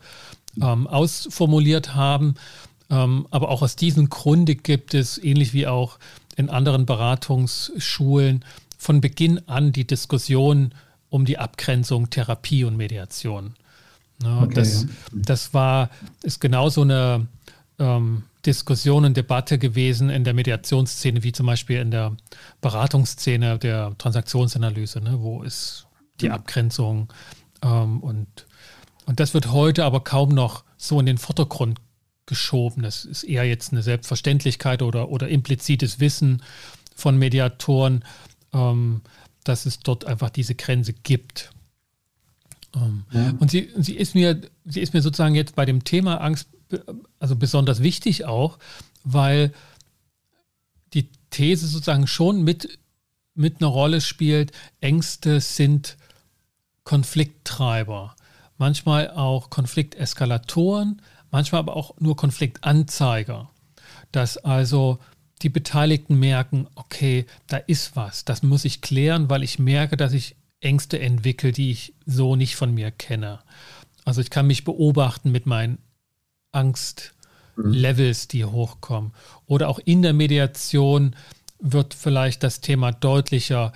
[0.61, 2.35] ähm, ausformuliert haben.
[2.89, 5.99] Ähm, aber auch aus diesem Grunde gibt es, ähnlich wie auch
[6.35, 8.43] in anderen Beratungsschulen,
[8.79, 10.73] von Beginn an die Diskussion
[11.09, 13.55] um die Abgrenzung Therapie und Mediation.
[14.23, 14.89] Ja, okay, das, ja.
[15.11, 15.89] das war,
[16.23, 17.27] ist genauso eine
[17.77, 22.15] ähm, Diskussion und Debatte gewesen in der Mediationsszene, wie zum Beispiel in der
[22.61, 25.85] Beratungsszene der Transaktionsanalyse, ne, wo ist
[26.21, 26.35] die mhm.
[26.35, 27.13] Abgrenzung
[27.61, 28.27] ähm, und,
[29.05, 31.79] und das wird heute aber kaum noch so in den Vordergrund
[32.25, 32.83] geschoben.
[32.83, 36.43] Das ist eher jetzt eine Selbstverständlichkeit oder, oder implizites Wissen
[36.95, 38.05] von Mediatoren,
[38.53, 39.01] ähm,
[39.43, 41.51] dass es dort einfach diese Grenze gibt.
[42.75, 43.33] Ähm, ja.
[43.39, 46.47] Und sie, sie, ist mir, sie ist mir sozusagen jetzt bei dem Thema Angst
[47.19, 48.59] also besonders wichtig auch,
[49.03, 49.53] weil
[50.93, 52.79] die These sozusagen schon mit,
[53.35, 55.97] mit einer Rolle spielt, Ängste sind
[56.83, 58.15] Konflikttreiber,
[58.57, 63.49] manchmal auch Konflikteskalatoren, manchmal aber auch nur Konfliktanzeiger.
[64.11, 64.99] Dass also
[65.41, 70.13] die Beteiligten merken, okay, da ist was, das muss ich klären, weil ich merke, dass
[70.13, 73.39] ich Ängste entwickle, die ich so nicht von mir kenne.
[74.03, 75.77] Also ich kann mich beobachten mit meinen
[76.51, 79.13] Angstlevels, die hochkommen.
[79.45, 81.15] Oder auch in der Mediation
[81.59, 83.71] wird vielleicht das Thema deutlicher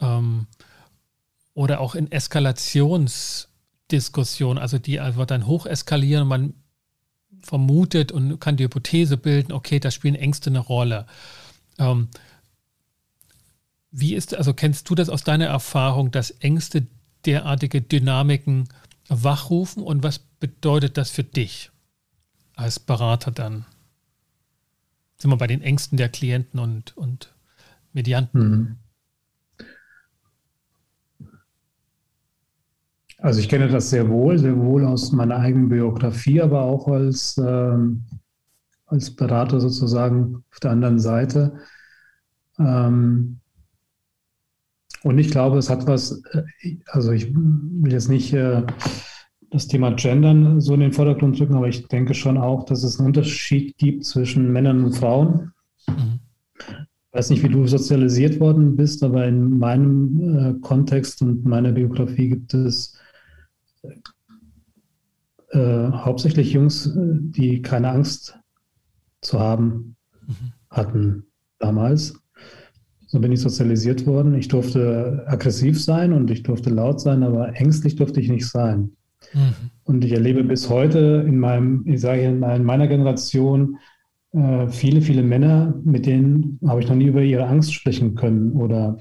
[0.00, 0.46] ähm,
[1.54, 6.54] oder auch in Eskalationsdiskussionen, also die einfach dann hoch eskalieren, man
[7.46, 11.06] vermutet und kann die Hypothese bilden, okay, da spielen Ängste eine Rolle.
[11.78, 12.08] Ähm,
[13.90, 16.86] wie ist, also kennst du das aus deiner Erfahrung, dass Ängste
[17.24, 18.68] derartige Dynamiken
[19.08, 21.70] wachrufen und was bedeutet das für dich
[22.54, 23.64] als Berater dann?
[25.18, 27.34] Sind wir bei den Ängsten der Klienten und, und
[27.92, 28.40] Medianten?
[28.40, 28.76] Mhm.
[33.26, 37.36] Also ich kenne das sehr wohl, sehr wohl aus meiner eigenen Biografie, aber auch als,
[37.44, 38.04] ähm,
[38.86, 41.58] als Berater sozusagen auf der anderen Seite.
[42.60, 43.40] Ähm,
[45.02, 48.62] und ich glaube, es hat was, äh, also ich will jetzt nicht äh,
[49.50, 53.00] das Thema Gendern so in den Vordergrund drücken, aber ich denke schon auch, dass es
[53.00, 55.50] einen Unterschied gibt zwischen Männern und Frauen.
[55.88, 56.20] Mhm.
[56.60, 61.72] Ich weiß nicht, wie du sozialisiert worden bist, aber in meinem äh, Kontext und meiner
[61.72, 62.96] Biografie gibt es
[65.56, 68.38] äh, hauptsächlich Jungs, die keine Angst
[69.22, 70.52] zu haben mhm.
[70.70, 71.26] hatten
[71.58, 72.14] damals.
[73.06, 74.34] So bin ich sozialisiert worden.
[74.34, 78.96] Ich durfte aggressiv sein und ich durfte laut sein, aber ängstlich durfte ich nicht sein.
[79.32, 79.70] Mhm.
[79.84, 83.78] Und ich erlebe bis heute in meinem, ich sage in meiner Generation
[84.32, 88.52] äh, viele, viele Männer, mit denen habe ich noch nie über ihre Angst sprechen können
[88.52, 88.98] oder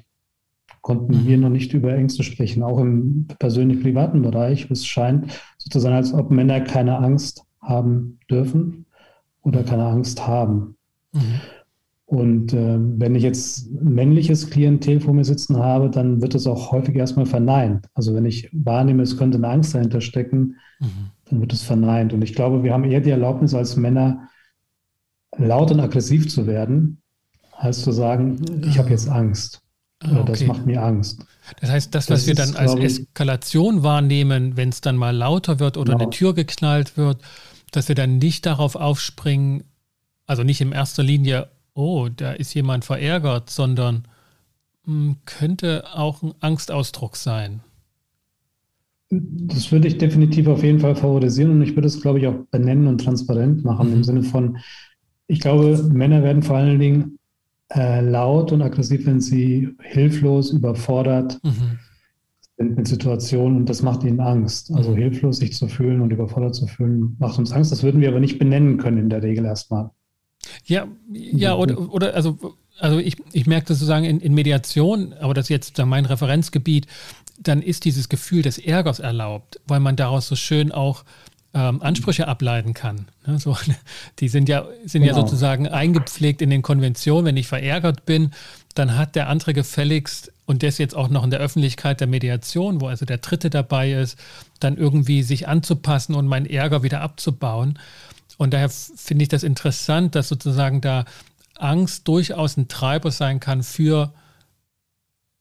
[0.85, 1.27] konnten mhm.
[1.27, 4.69] wir noch nicht über Ängste sprechen, auch im persönlich privaten Bereich.
[4.69, 8.85] Es scheint so zu sein, als ob Männer keine Angst haben dürfen
[9.41, 10.77] oder keine Angst haben.
[11.11, 11.41] Mhm.
[12.05, 16.71] Und äh, wenn ich jetzt männliches Klientel vor mir sitzen habe, dann wird es auch
[16.71, 17.87] häufig erstmal verneint.
[17.95, 21.09] Also wenn ich wahrnehme, es könnte eine Angst dahinter stecken, mhm.
[21.31, 22.13] dann wird es verneint.
[22.13, 24.29] Und ich glaube, wir haben eher die Erlaubnis als Männer,
[25.35, 27.01] laut und aggressiv zu werden,
[27.53, 29.64] als zu sagen, ich habe jetzt Angst.
[30.11, 30.31] Oder okay.
[30.31, 31.25] das macht mir Angst.
[31.59, 35.59] Das heißt, das, was das wir dann als Eskalation wahrnehmen, wenn es dann mal lauter
[35.59, 36.05] wird oder genau.
[36.05, 37.21] eine Tür geknallt wird,
[37.71, 39.63] dass wir dann nicht darauf aufspringen,
[40.25, 44.07] also nicht in erster Linie, oh, da ist jemand verärgert, sondern
[44.85, 47.61] mh, hm, könnte auch ein Angstausdruck sein.
[49.09, 52.35] Das würde ich definitiv auf jeden Fall favorisieren und ich würde es, glaube ich, auch
[52.49, 53.93] benennen und transparent machen, mhm.
[53.95, 54.57] im Sinne von,
[55.27, 57.19] ich glaube, Männer werden vor allen Dingen
[57.73, 61.79] äh, laut und aggressiv, wenn sie hilflos, überfordert mhm.
[62.57, 64.71] sind mit Situationen und das macht ihnen Angst.
[64.73, 64.97] Also mhm.
[64.97, 67.71] hilflos sich zu fühlen und überfordert zu fühlen, macht uns Angst.
[67.71, 69.89] Das würden wir aber nicht benennen können in der Regel erstmal.
[70.65, 72.37] Ja, ja, oder, oder also,
[72.79, 76.87] also ich, ich merke das sozusagen in, in Mediation, aber das ist jetzt mein Referenzgebiet,
[77.39, 81.03] dann ist dieses Gefühl des Ärgers erlaubt, weil man daraus so schön auch
[81.55, 83.07] ähm, Ansprüche ableiten kann.
[83.25, 83.57] Ne, so,
[84.19, 85.15] die sind ja, sind genau.
[85.15, 87.25] ja sozusagen eingepflegt in den Konventionen.
[87.25, 88.31] Wenn ich verärgert bin,
[88.75, 92.79] dann hat der andere gefälligst, und das jetzt auch noch in der Öffentlichkeit der Mediation,
[92.79, 94.19] wo also der Dritte dabei ist,
[94.59, 97.79] dann irgendwie sich anzupassen und meinen Ärger wieder abzubauen.
[98.37, 101.05] Und daher finde ich das interessant, dass sozusagen da
[101.57, 104.13] Angst durchaus ein Treiber sein kann für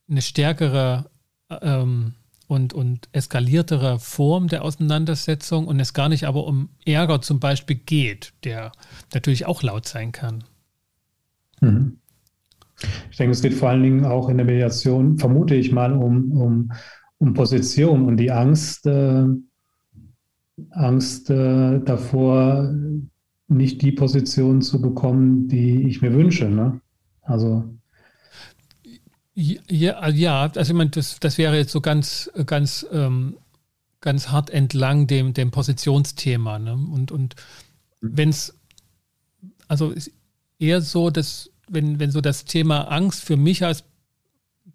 [0.09, 1.11] eine stärkere
[1.51, 2.15] ähm,
[2.55, 7.77] und, und eskaliertere Form der Auseinandersetzung und es gar nicht aber um Ärger zum Beispiel
[7.77, 8.73] geht, der
[9.13, 10.45] natürlich auch laut sein kann.
[11.61, 11.99] Mhm.
[13.11, 16.33] Ich denke, es geht vor allen Dingen auch in der Mediation, vermute ich mal, um,
[16.33, 16.73] um,
[17.19, 19.25] um Position und die Angst, äh,
[20.71, 22.73] Angst äh, davor,
[23.49, 26.49] nicht die Position zu bekommen, die ich mir wünsche.
[26.49, 26.81] Ne?
[27.23, 27.65] Also
[29.35, 33.37] ja, also ja, also ich meine, das, das wäre jetzt so ganz, ganz, ähm,
[34.01, 36.59] ganz hart entlang dem, dem Positionsthema.
[36.59, 36.75] Ne?
[36.75, 37.35] Und, und
[38.01, 38.55] wenn es,
[39.67, 40.13] also ist
[40.59, 43.85] eher so, dass, wenn, wenn so das Thema Angst für mich als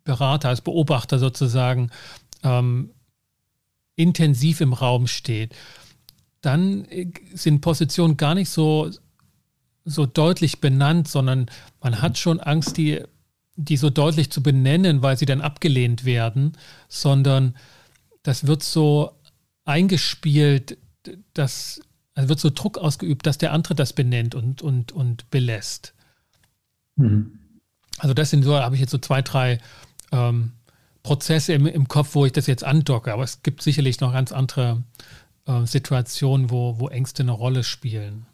[0.04, 1.92] Berater, als Beobachter sozusagen
[2.44, 2.92] ähm,
[3.96, 5.54] intensiv im Raum steht,
[6.42, 8.90] dann äh, sind Positionen gar nicht so,
[9.86, 11.50] so deutlich benannt, sondern
[11.82, 13.04] man hat schon Angst, die
[13.62, 16.54] die so deutlich zu benennen, weil sie dann abgelehnt werden,
[16.88, 17.56] sondern
[18.24, 19.12] das wird so
[19.66, 20.78] eingespielt,
[21.34, 21.82] dass
[22.16, 25.94] also wird so Druck ausgeübt, dass der andere das benennt und, und, und belässt.
[26.96, 27.40] Mhm.
[27.98, 29.60] Also das sind so, habe ich jetzt so zwei, drei
[30.12, 30.54] ähm,
[31.04, 33.14] Prozesse im, im Kopf, wo ich das jetzt andocke.
[33.14, 34.84] Aber es gibt sicherlich noch ganz andere
[35.46, 38.26] äh, Situationen, wo, wo Ängste eine Rolle spielen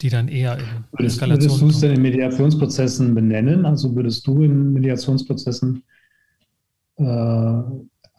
[0.00, 1.50] die dann eher in würdest, Eskalation.
[1.50, 3.64] Würdest du es denn in Mediationsprozessen benennen?
[3.64, 5.82] Also würdest du in Mediationsprozessen
[6.96, 7.62] äh,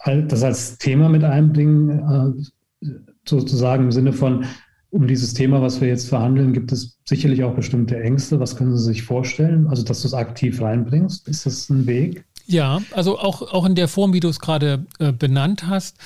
[0.06, 2.46] das als Thema mit einbringen,
[2.82, 2.88] äh,
[3.28, 4.46] sozusagen im Sinne von,
[4.90, 8.40] um dieses Thema, was wir jetzt verhandeln, gibt es sicherlich auch bestimmte Ängste.
[8.40, 9.68] Was können Sie sich vorstellen?
[9.68, 12.24] Also, dass du es aktiv reinbringst, ist das ein Weg?
[12.46, 15.98] Ja, also auch, auch in der Form, wie du es gerade äh, benannt hast,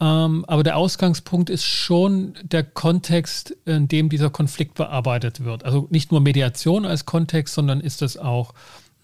[0.00, 5.64] ähm, aber der Ausgangspunkt ist schon der Kontext, in dem dieser Konflikt bearbeitet wird.
[5.64, 8.54] Also nicht nur Mediation als Kontext, sondern ist das auch,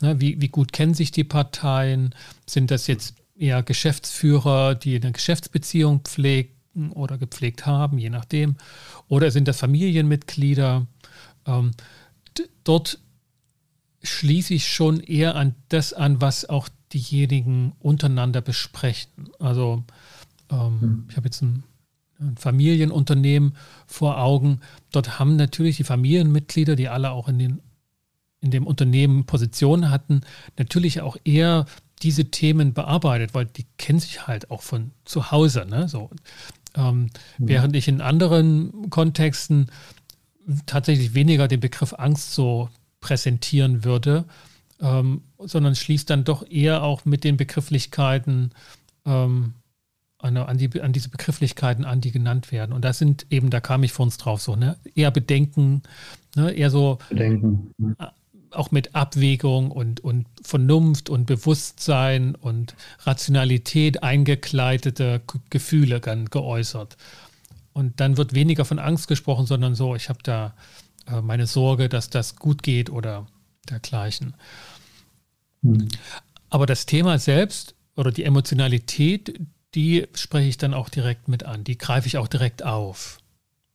[0.01, 2.15] ne, wie, wie gut kennen sich die Parteien?
[2.47, 8.57] Sind das jetzt eher Geschäftsführer, die eine Geschäftsbeziehung pflegen oder gepflegt haben, je nachdem?
[9.09, 10.87] Oder sind das Familienmitglieder?
[11.47, 11.73] Ähm,
[12.65, 12.99] dort
[14.03, 19.29] schließe ich schon eher an das an, was auch diejenigen untereinander besprechen.
[19.39, 19.85] Also
[20.51, 21.05] ähm, mhm.
[21.11, 21.65] Ich habe jetzt ein,
[22.19, 23.57] ein, Familienunternehmen
[23.87, 24.61] vor Augen.
[24.93, 27.61] Dort haben natürlich die Familienmitglieder, die alle auch in, den,
[28.41, 30.23] in dem Unternehmen Positionen hatten,
[30.59, 31.67] natürlich auch eher
[32.03, 35.67] diese Themen bearbeitet, weil die kennen sich halt auch von zu Hause.
[35.69, 35.89] Ne?
[35.89, 36.11] So,
[36.77, 37.49] ähm, mhm.
[37.49, 39.71] Während ich in anderen Kontexten
[40.67, 42.69] tatsächlich weniger den Begriff Angst so
[43.01, 44.25] präsentieren würde,
[44.81, 48.53] ähm, sondern schließt dann doch eher auch mit den Begrifflichkeiten
[49.05, 49.55] ähm,
[50.27, 52.73] an, an, die, an diese Begrifflichkeiten an, die genannt werden.
[52.73, 54.77] Und das sind eben, da kam ich vor uns drauf, so, ne?
[54.95, 55.83] Eher Bedenken,
[56.35, 56.53] ne?
[56.53, 57.73] eher so Bedenken.
[58.51, 66.97] auch mit Abwägung und, und Vernunft und Bewusstsein und Rationalität eingekleidete Gefühle geäußert.
[67.73, 70.55] Und dann wird weniger von Angst gesprochen, sondern so, ich habe da
[71.07, 73.27] äh, meine Sorge, dass das gut geht oder
[73.69, 74.35] dergleichen.
[75.63, 75.89] Mhm.
[76.49, 79.41] Aber das Thema selbst oder die Emotionalität,
[79.77, 81.63] die spreche ich dann auch direkt mit an.
[81.63, 83.19] Die greife ich auch direkt auf.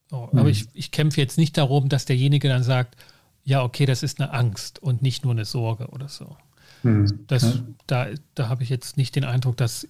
[0.10, 0.40] So, mhm.
[0.40, 2.98] Aber ich, ich kämpfe jetzt nicht darum, dass derjenige dann sagt,
[3.44, 6.36] ja, okay, das ist eine Angst und nicht nur eine Sorge oder so.
[6.84, 7.26] Mhm.
[7.28, 7.64] Das, ja.
[7.88, 9.88] Da, da habe ich jetzt nicht den Eindruck, dass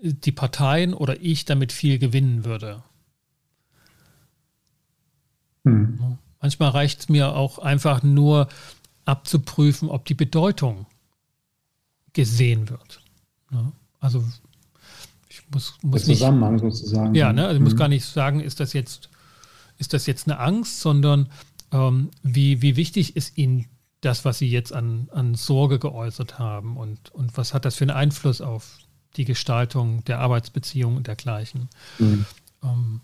[0.00, 2.82] die Parteien oder ich damit viel gewinnen würde.
[5.64, 6.18] Mhm.
[6.40, 8.48] Manchmal reicht es mir auch einfach nur
[9.04, 10.86] abzuprüfen, ob die Bedeutung
[12.12, 13.00] gesehen wird.
[14.00, 14.24] Also
[15.52, 17.14] muss, muss Der Zusammenhang nicht, sozusagen.
[17.14, 17.42] Ja, ne?
[17.42, 17.64] also ich mhm.
[17.64, 19.08] muss gar nicht sagen, ist das jetzt,
[19.78, 21.28] ist das jetzt eine Angst, sondern
[21.72, 23.66] ähm, wie, wie wichtig ist Ihnen
[24.00, 27.84] das, was Sie jetzt an, an Sorge geäußert haben und, und was hat das für
[27.84, 28.78] einen Einfluss auf
[29.16, 31.68] die Gestaltung der Arbeitsbeziehung und dergleichen.
[31.98, 32.24] Mhm.
[32.62, 33.00] Ähm,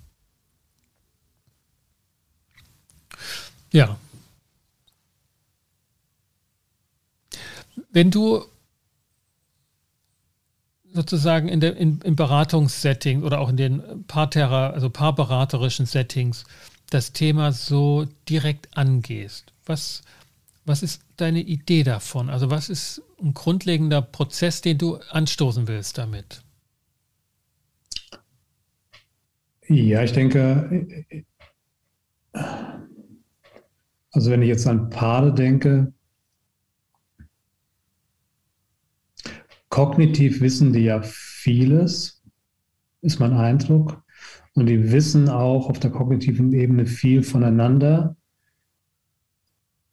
[3.72, 3.98] ja.
[7.90, 8.44] Wenn du
[10.94, 16.44] sozusagen in der, in, im Beratungssetting oder auch in den Paarthera, also paarberaterischen Settings
[16.88, 20.02] das Thema so direkt angehst, was,
[20.64, 22.30] was ist deine Idee davon?
[22.30, 26.42] Also was ist ein grundlegender Prozess, den du anstoßen willst damit?
[29.66, 31.16] Ja, ich denke,
[34.12, 35.92] also wenn ich jetzt an Paare denke,
[39.74, 42.22] kognitiv wissen die ja vieles,
[43.00, 44.04] ist mein Eindruck.
[44.54, 48.14] Und die wissen auch auf der kognitiven Ebene viel voneinander.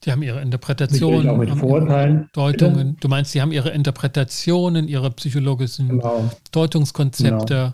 [0.03, 2.29] Die haben ihre Interpretationen, auch mit Vorurteilen.
[2.31, 2.95] Deutungen.
[2.99, 6.29] Du meinst, sie haben ihre Interpretationen, ihre psychologischen genau.
[6.51, 7.73] Deutungskonzepte.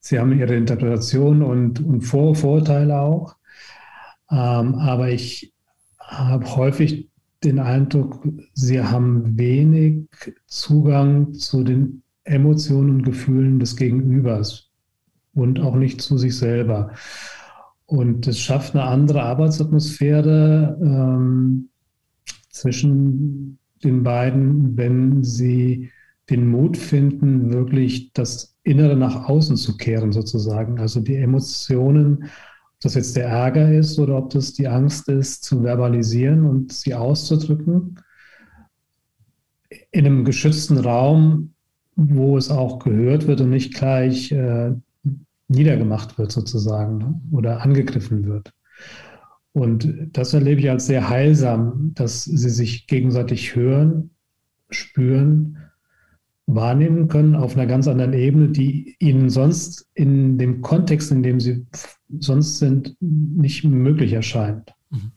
[0.00, 3.36] Sie haben ihre Interpretationen und, und Vor Vorurteile auch.
[4.30, 5.52] Ähm, aber ich
[5.98, 7.07] habe häufig
[7.44, 10.08] den Eindruck, sie haben wenig
[10.46, 14.70] Zugang zu den Emotionen und Gefühlen des Gegenübers
[15.34, 16.92] und auch nicht zu sich selber.
[17.86, 21.70] Und es schafft eine andere Arbeitsatmosphäre ähm,
[22.50, 25.90] zwischen den beiden, wenn sie
[26.28, 30.78] den Mut finden, wirklich das Innere nach außen zu kehren, sozusagen.
[30.78, 32.24] Also die Emotionen
[32.78, 36.72] ob das jetzt der Ärger ist oder ob das die Angst ist, zu verbalisieren und
[36.72, 37.98] sie auszudrücken.
[39.90, 41.54] In einem geschützten Raum,
[41.96, 44.74] wo es auch gehört wird und nicht gleich äh,
[45.48, 47.20] niedergemacht wird sozusagen ne?
[47.32, 48.52] oder angegriffen wird.
[49.50, 54.10] Und das erlebe ich als sehr heilsam, dass sie sich gegenseitig hören,
[54.70, 55.58] spüren,
[56.48, 61.40] wahrnehmen können auf einer ganz anderen Ebene, die ihnen sonst in dem Kontext, in dem
[61.40, 61.66] sie
[62.18, 64.72] sonst sind, nicht möglich erscheint.
[64.90, 65.12] Mhm.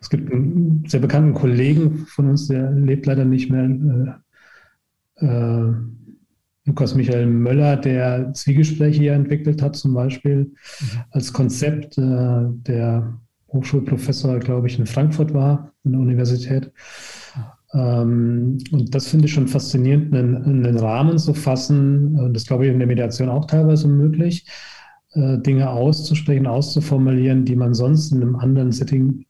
[0.00, 4.20] Es gibt einen sehr bekannten Kollegen von uns, der lebt leider nicht mehr,
[5.16, 5.72] äh, äh,
[6.66, 10.36] Lukas Michael Möller, der Zwiegespräche hier entwickelt hat, zum Beispiel
[10.80, 10.98] mhm.
[11.10, 12.02] als Konzept, äh,
[12.66, 16.70] der Hochschulprofessor, glaube ich, in Frankfurt war, in der Universität.
[17.76, 22.32] Ähm, und das finde ich schon faszinierend, einen, einen Rahmen zu fassen.
[22.32, 24.46] Das glaube ich in der Mediation auch teilweise möglich
[25.12, 29.26] äh, Dinge auszusprechen, auszuformulieren, die man sonst in einem anderen Setting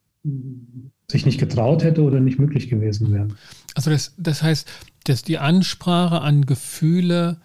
[1.11, 3.35] sich nicht getraut hätte oder nicht möglich gewesen wären.
[3.75, 4.69] Also das, das heißt,
[5.05, 7.39] dass die Ansprache an Gefühle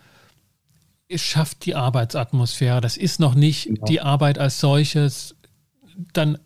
[1.14, 2.82] schafft die Arbeitsatmosphäre.
[2.82, 3.86] Das ist noch nicht genau.
[3.86, 5.36] die Arbeit als solches,
[6.14, 6.38] dann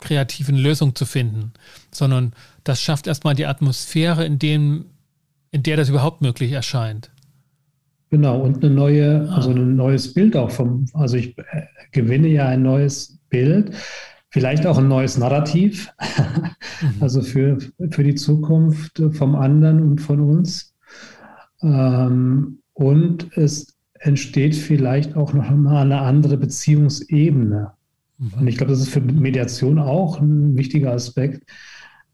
[0.00, 1.52] kreativen Lösung zu finden,
[1.90, 4.86] sondern das schafft erstmal die Atmosphäre, in, dem,
[5.50, 7.10] in der das überhaupt möglich erscheint.
[8.10, 9.36] Genau, und eine neue, ah.
[9.36, 13.72] also ein neues Bild auch vom, also ich äh, gewinne ja ein neues Bild,
[14.30, 16.88] vielleicht auch ein neues Narrativ, mhm.
[17.00, 17.58] also für,
[17.90, 20.74] für die Zukunft vom anderen und von uns.
[21.62, 27.72] Ähm, und es entsteht vielleicht auch noch mal eine andere Beziehungsebene.
[28.18, 28.32] Mhm.
[28.38, 31.42] Und ich glaube, das ist für Mediation auch ein wichtiger Aspekt,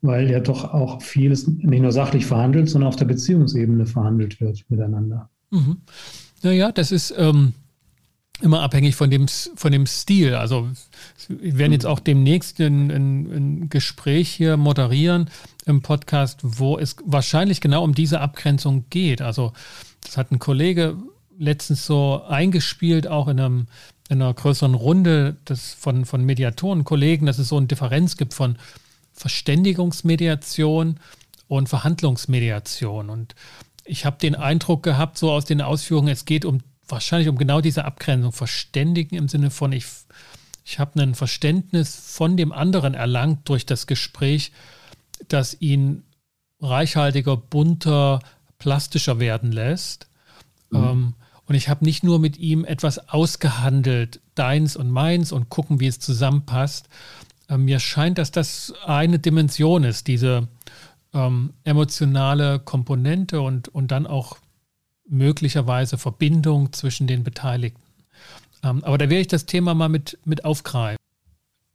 [0.02, 4.64] weil ja doch auch vieles nicht nur sachlich verhandelt, sondern auf der Beziehungsebene verhandelt wird
[4.68, 5.28] miteinander.
[5.50, 5.78] Mhm.
[6.42, 7.52] Naja, das ist ähm,
[8.40, 10.34] immer abhängig von dem, von dem Stil.
[10.34, 10.68] Also
[11.28, 15.28] wir werden jetzt auch demnächst ein, ein, ein Gespräch hier moderieren
[15.66, 19.20] im Podcast, wo es wahrscheinlich genau um diese Abgrenzung geht.
[19.22, 19.52] Also
[20.02, 20.96] das hat ein Kollege
[21.38, 23.66] letztens so eingespielt, auch in, einem,
[24.08, 28.34] in einer größeren Runde des, von, von Mediatoren, Kollegen, dass es so eine Differenz gibt
[28.34, 28.56] von
[29.20, 30.98] Verständigungsmediation
[31.46, 33.10] und Verhandlungsmediation.
[33.10, 33.34] Und
[33.84, 37.60] ich habe den Eindruck gehabt, so aus den Ausführungen, es geht um wahrscheinlich um genau
[37.60, 38.32] diese Abgrenzung.
[38.32, 39.84] Verständigen im Sinne von, ich,
[40.64, 44.52] ich habe ein Verständnis von dem anderen erlangt durch das Gespräch,
[45.28, 46.02] das ihn
[46.62, 48.20] reichhaltiger, bunter,
[48.58, 50.08] plastischer werden lässt.
[50.70, 50.78] Mhm.
[50.78, 51.14] Ähm,
[51.44, 55.88] und ich habe nicht nur mit ihm etwas ausgehandelt, deins und meins, und gucken, wie
[55.88, 56.88] es zusammenpasst.
[57.50, 60.48] Äh, mir scheint, dass das eine Dimension ist, diese
[61.12, 64.38] ähm, emotionale Komponente und, und dann auch
[65.06, 67.82] möglicherweise Verbindung zwischen den Beteiligten.
[68.62, 70.98] Ähm, aber da werde ich das Thema mal mit, mit aufgreifen.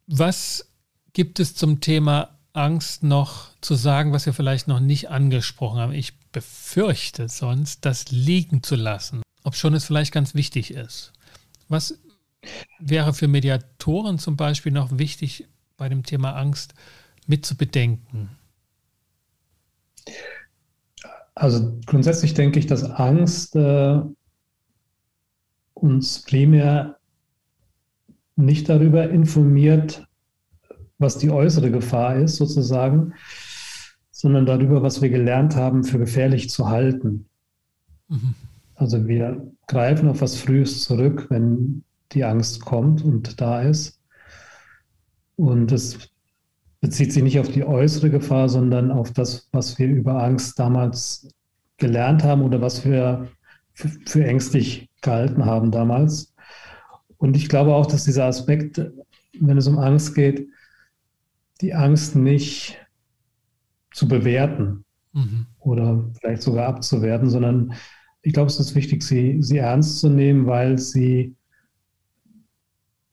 [0.06, 0.66] Was
[1.12, 5.92] gibt es zum Thema Angst noch zu sagen, was wir vielleicht noch nicht angesprochen haben?
[5.92, 11.12] Ich befürchte sonst, das liegen zu lassen, ob schon es vielleicht ganz wichtig ist.
[11.68, 11.98] Was
[12.78, 15.46] wäre für Mediatoren zum Beispiel noch wichtig
[15.76, 16.74] bei dem Thema Angst
[17.26, 18.30] mit zu bedenken?
[21.34, 24.00] Also grundsätzlich denke ich, dass Angst äh,
[25.74, 26.96] uns primär
[28.36, 30.06] nicht darüber informiert,
[30.98, 33.14] was die äußere Gefahr ist, sozusagen,
[34.10, 37.26] sondern darüber, was wir gelernt haben, für gefährlich zu halten.
[38.08, 38.34] Mhm.
[38.74, 44.00] Also wir greifen auf was Frühes zurück, wenn die Angst kommt und da ist.
[45.36, 46.10] Und es
[46.80, 51.28] bezieht sich nicht auf die äußere Gefahr, sondern auf das, was wir über Angst damals
[51.76, 53.28] gelernt haben oder was wir
[53.74, 56.34] für, für ängstlich gehalten haben damals.
[57.18, 58.80] Und ich glaube auch, dass dieser Aspekt,
[59.38, 60.48] wenn es um Angst geht,
[61.60, 62.78] die Angst nicht
[63.92, 65.46] zu bewerten mhm.
[65.60, 67.74] oder vielleicht sogar abzuwerten, sondern
[68.22, 71.35] ich glaube, es ist wichtig, sie, sie ernst zu nehmen, weil sie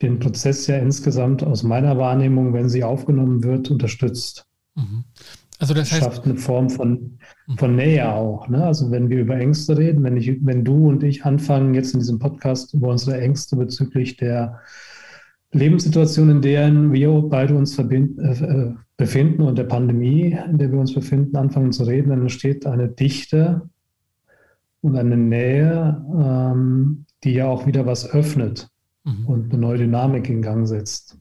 [0.03, 4.45] den Prozess ja insgesamt aus meiner Wahrnehmung, wenn sie aufgenommen wird, unterstützt.
[4.75, 5.05] Mhm.
[5.59, 7.19] Also das heißt, schafft eine Form von,
[7.57, 8.49] von Nähe auch.
[8.49, 8.63] Ne?
[8.63, 12.01] Also wenn wir über Ängste reden, wenn, ich, wenn du und ich anfangen jetzt in
[12.01, 14.59] diesem Podcast über unsere Ängste bezüglich der
[15.53, 20.79] Lebenssituation, in der wir beide uns verbind, äh, befinden und der Pandemie, in der wir
[20.79, 23.69] uns befinden, anfangen zu reden, dann entsteht eine Dichte
[24.81, 28.72] und eine Nähe, ähm, die ja auch wieder was öffnet
[29.03, 29.25] mhm.
[29.25, 31.17] und eine neue Dynamik in Gang setzt.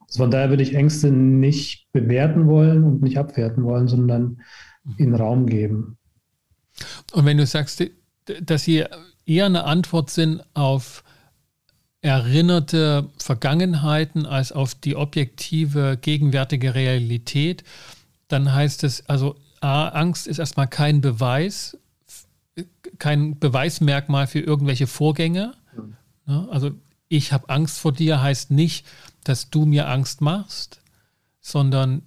[0.00, 4.40] Also von daher würde ich Ängste nicht bewerten wollen und nicht abwerten wollen, sondern
[4.84, 4.94] mhm.
[4.98, 5.98] ihnen Raum geben.
[7.12, 7.84] Und wenn du sagst,
[8.42, 8.84] dass sie
[9.26, 11.02] eher eine Antwort sind auf
[12.00, 17.64] erinnerte Vergangenheiten als auf die objektive gegenwärtige Realität,
[18.28, 21.76] dann heißt es, also A, Angst ist erstmal kein Beweis,
[22.98, 25.54] kein Beweismerkmal für irgendwelche Vorgänge.
[26.28, 26.48] Mhm.
[26.50, 26.70] Also
[27.08, 28.86] ich habe Angst vor dir heißt nicht,
[29.24, 30.80] dass du mir Angst machst,
[31.40, 32.02] sondern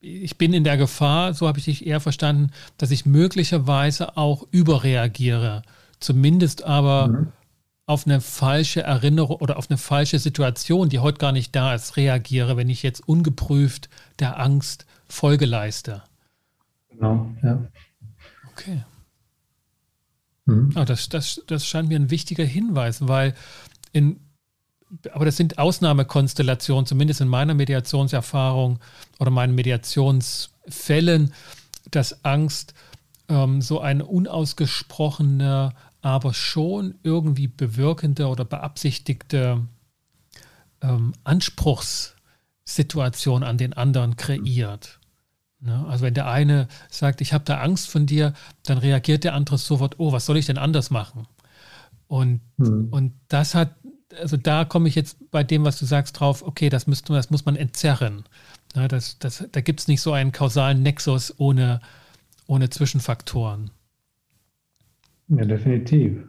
[0.00, 4.46] ich bin in der Gefahr, so habe ich dich eher verstanden, dass ich möglicherweise auch
[4.50, 5.62] überreagiere,
[6.00, 7.32] zumindest aber mhm
[7.86, 11.96] auf eine falsche Erinnerung oder auf eine falsche Situation, die heute gar nicht da ist,
[11.96, 13.88] reagiere, wenn ich jetzt ungeprüft
[14.18, 16.02] der Angst Folge leiste.
[16.88, 17.62] Genau, ja.
[18.52, 18.84] Okay.
[20.46, 20.72] Mhm.
[20.76, 23.34] Oh, das, das, das scheint mir ein wichtiger Hinweis, weil
[23.92, 24.20] in,
[25.12, 28.78] aber das sind Ausnahmekonstellationen, zumindest in meiner Mediationserfahrung
[29.18, 31.32] oder meinen Mediationsfällen,
[31.90, 32.74] dass Angst
[33.28, 39.66] ähm, so eine unausgesprochene aber schon irgendwie bewirkende oder beabsichtigte
[40.82, 45.00] ähm, Anspruchssituation an den anderen kreiert.
[45.64, 45.84] Ne?
[45.88, 48.34] Also wenn der eine sagt, ich habe da Angst von dir,
[48.64, 51.26] dann reagiert der andere sofort, oh, was soll ich denn anders machen?
[52.06, 52.88] Und, mhm.
[52.90, 53.74] und das hat,
[54.20, 57.30] also da komme ich jetzt bei dem, was du sagst, drauf, okay, das, müsste, das
[57.30, 58.24] muss man entzerren.
[58.76, 58.88] Ne?
[58.88, 61.80] Das, das, da gibt es nicht so einen kausalen Nexus ohne,
[62.46, 63.70] ohne Zwischenfaktoren.
[65.28, 66.28] Ja, definitiv.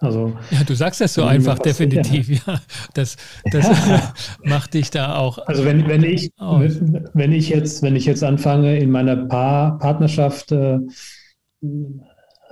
[0.00, 2.28] Also, ja, du sagst das so einfach, definitiv.
[2.46, 2.60] Ja,
[2.94, 3.16] das,
[3.50, 3.68] das
[4.44, 5.38] macht dich da auch.
[5.46, 10.52] Also wenn, wenn ich wenn ich jetzt wenn ich jetzt anfange in meiner Paar Partnerschaft
[10.52, 10.78] äh,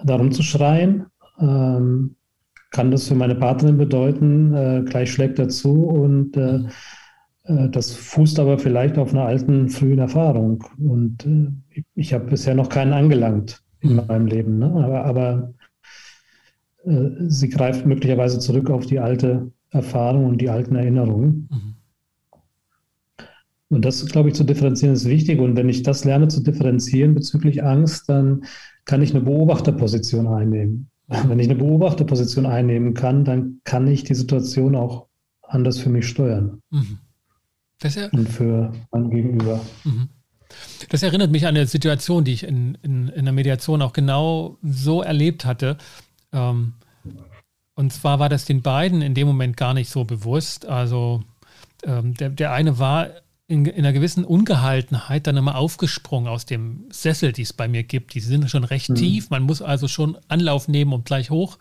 [0.05, 1.07] darum zu schreien,
[1.39, 2.17] ähm,
[2.71, 6.69] kann das für meine Partnerin bedeuten, äh, gleich schlägt dazu und äh, mhm.
[7.45, 12.55] äh, das fußt aber vielleicht auf einer alten frühen Erfahrung und äh, ich, habe bisher
[12.55, 14.59] noch keinen angelangt in meinem Leben.
[14.59, 14.67] Ne?
[14.67, 15.55] Aber, aber
[17.29, 21.49] sie greift möglicherweise zurück auf die alte Erfahrung und die alten Erinnerungen.
[21.51, 21.75] Mhm.
[23.69, 25.41] Und das, glaube ich, zu differenzieren ist wichtig.
[25.41, 28.45] Und wenn ich das lerne zu differenzieren bezüglich Angst, dann
[28.85, 30.89] kann ich eine Beobachterposition einnehmen.
[31.09, 35.07] Wenn ich eine Beobachterposition einnehmen kann, dann kann ich die Situation auch
[35.43, 36.63] anders für mich steuern.
[36.71, 36.99] Mhm.
[37.83, 39.61] Ja, und für mein Gegenüber.
[39.85, 40.09] Mhm.
[40.89, 44.59] Das erinnert mich an eine Situation, die ich in, in, in der Mediation auch genau
[44.63, 45.77] so erlebt hatte.
[46.37, 46.75] Ähm,
[47.75, 50.67] und zwar war das den beiden in dem Moment gar nicht so bewusst.
[50.67, 51.23] Also
[51.85, 53.09] ähm, der, der eine war
[53.49, 57.85] in, in, einer gewissen Ungehaltenheit dann immer aufgesprungen aus dem Sessel, die es bei mir
[57.85, 58.15] gibt.
[58.15, 58.95] Die sind schon recht mhm.
[58.97, 59.31] tief.
[59.31, 61.59] Man muss also schon Anlauf nehmen, um gleich hoch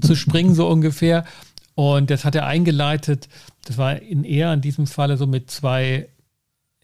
[0.00, 1.24] zu springen, so ungefähr.
[1.74, 3.28] Und das hat er eingeleitet.
[3.64, 6.08] Das war in eher in diesem Falle so mit zwei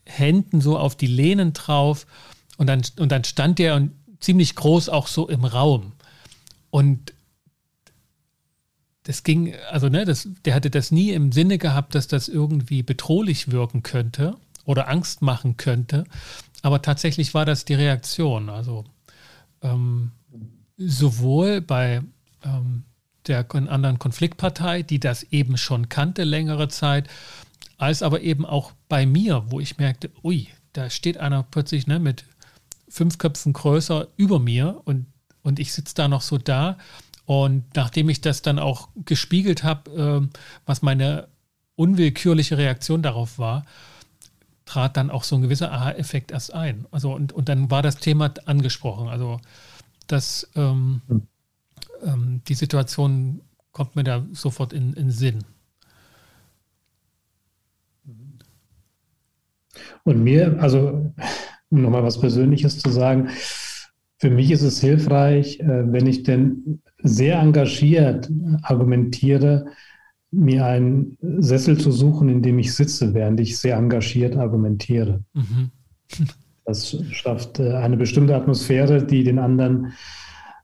[0.05, 2.07] Händen so auf die Lehnen drauf.
[2.57, 3.89] Und dann, und dann stand der
[4.21, 5.93] ziemlich groß auch so im Raum.
[6.71, 7.13] Und
[9.07, 12.83] das ging, also ne, das, der hatte das nie im Sinne gehabt, dass das irgendwie
[12.83, 16.05] bedrohlich wirken könnte oder Angst machen könnte.
[16.63, 18.49] Aber tatsächlich war das die Reaktion.
[18.51, 18.85] Also
[19.63, 20.11] ähm,
[20.77, 22.03] sowohl bei
[22.43, 22.83] ähm,
[23.29, 27.09] der anderen Konfliktpartei, die das eben schon kannte längere Zeit,
[27.79, 32.01] als aber eben auch bei mir, wo ich merkte, ui, da steht einer plötzlich ne,
[32.01, 32.25] mit
[32.89, 35.07] fünf Köpfen größer über mir und,
[35.43, 36.77] und ich sitze da noch so da
[37.27, 41.29] und nachdem ich das dann auch gespiegelt habe, äh, was meine
[41.75, 43.65] unwillkürliche Reaktion darauf war,
[44.65, 46.87] trat dann auch so ein gewisser Aha-Effekt erst ein.
[46.91, 49.09] Also und, und dann war das Thema angesprochen.
[49.09, 49.41] Also
[50.07, 51.23] dass ähm, hm.
[52.03, 55.45] ähm, die Situation kommt mir da sofort in, in Sinn.
[60.05, 61.13] Und mir, also
[61.71, 63.29] um nochmal was Persönliches zu sagen,
[64.19, 68.31] für mich ist es hilfreich, äh, wenn ich denn sehr engagiert
[68.63, 69.67] argumentiere,
[70.31, 75.23] mir einen Sessel zu suchen, in dem ich sitze, während ich sehr engagiert argumentiere.
[75.35, 75.71] Mhm.
[76.69, 79.93] Das schafft äh, eine bestimmte Atmosphäre, die den anderen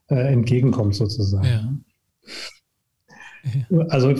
[0.09, 1.85] äh, entgegenkommt, sozusagen.
[3.71, 3.85] Ja.
[3.89, 4.13] Also,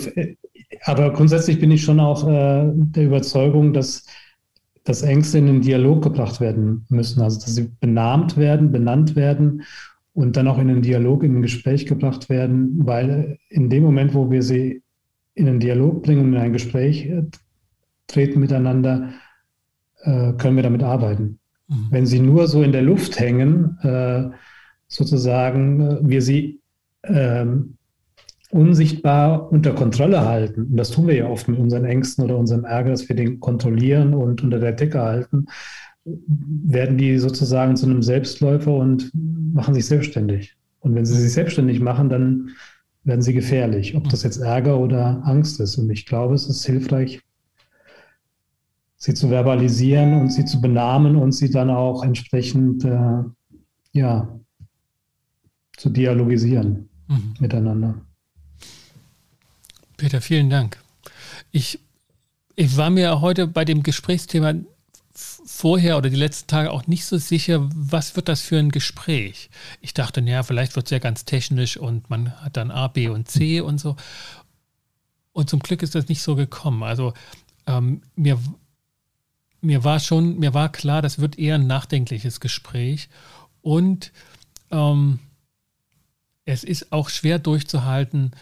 [0.83, 4.05] aber grundsätzlich bin ich schon auch der Überzeugung, dass
[4.83, 9.63] dass Ängste in den Dialog gebracht werden müssen, also dass sie benannt werden, benannt werden
[10.13, 14.13] und dann auch in den Dialog, in ein Gespräch gebracht werden, weil in dem Moment,
[14.13, 14.83] wo wir sie
[15.35, 17.23] in einen Dialog bringen, in ein Gespräch äh,
[18.07, 19.13] treten miteinander,
[20.01, 21.39] äh, können wir damit arbeiten.
[21.67, 21.87] Mhm.
[21.89, 24.29] Wenn sie nur so in der Luft hängen, äh,
[24.87, 26.61] sozusagen, wir sie
[27.03, 27.77] ähm,
[28.53, 32.65] unsichtbar unter Kontrolle halten, und das tun wir ja oft mit unseren Ängsten oder unserem
[32.65, 35.47] Ärger, dass wir den kontrollieren und unter der Decke halten,
[36.05, 40.55] werden die sozusagen zu einem Selbstläufer und machen sich selbstständig.
[40.81, 42.49] Und wenn sie sich selbstständig machen, dann
[43.03, 45.77] werden sie gefährlich, ob das jetzt Ärger oder Angst ist.
[45.77, 47.21] Und ich glaube, es ist hilfreich,
[48.97, 53.23] sie zu verbalisieren und sie zu benamen und sie dann auch entsprechend äh,
[53.93, 54.39] ja,
[55.77, 57.33] zu dialogisieren mhm.
[57.39, 57.95] miteinander.
[60.03, 60.83] Peter, vielen Dank.
[61.53, 61.79] Ich,
[62.57, 64.53] ich war mir heute bei dem Gesprächsthema
[65.15, 69.49] vorher oder die letzten Tage auch nicht so sicher, was wird das für ein Gespräch.
[69.79, 73.07] Ich dachte, naja, vielleicht wird es ja ganz technisch und man hat dann A, B
[73.07, 73.95] und C und so.
[75.31, 76.83] Und zum Glück ist das nicht so gekommen.
[76.83, 77.13] Also
[77.65, 78.37] ähm, mir,
[79.61, 83.07] mir war schon, mir war klar, das wird eher ein nachdenkliches Gespräch.
[83.61, 84.11] Und
[84.69, 85.19] ähm,
[86.43, 88.33] es ist auch schwer durchzuhalten,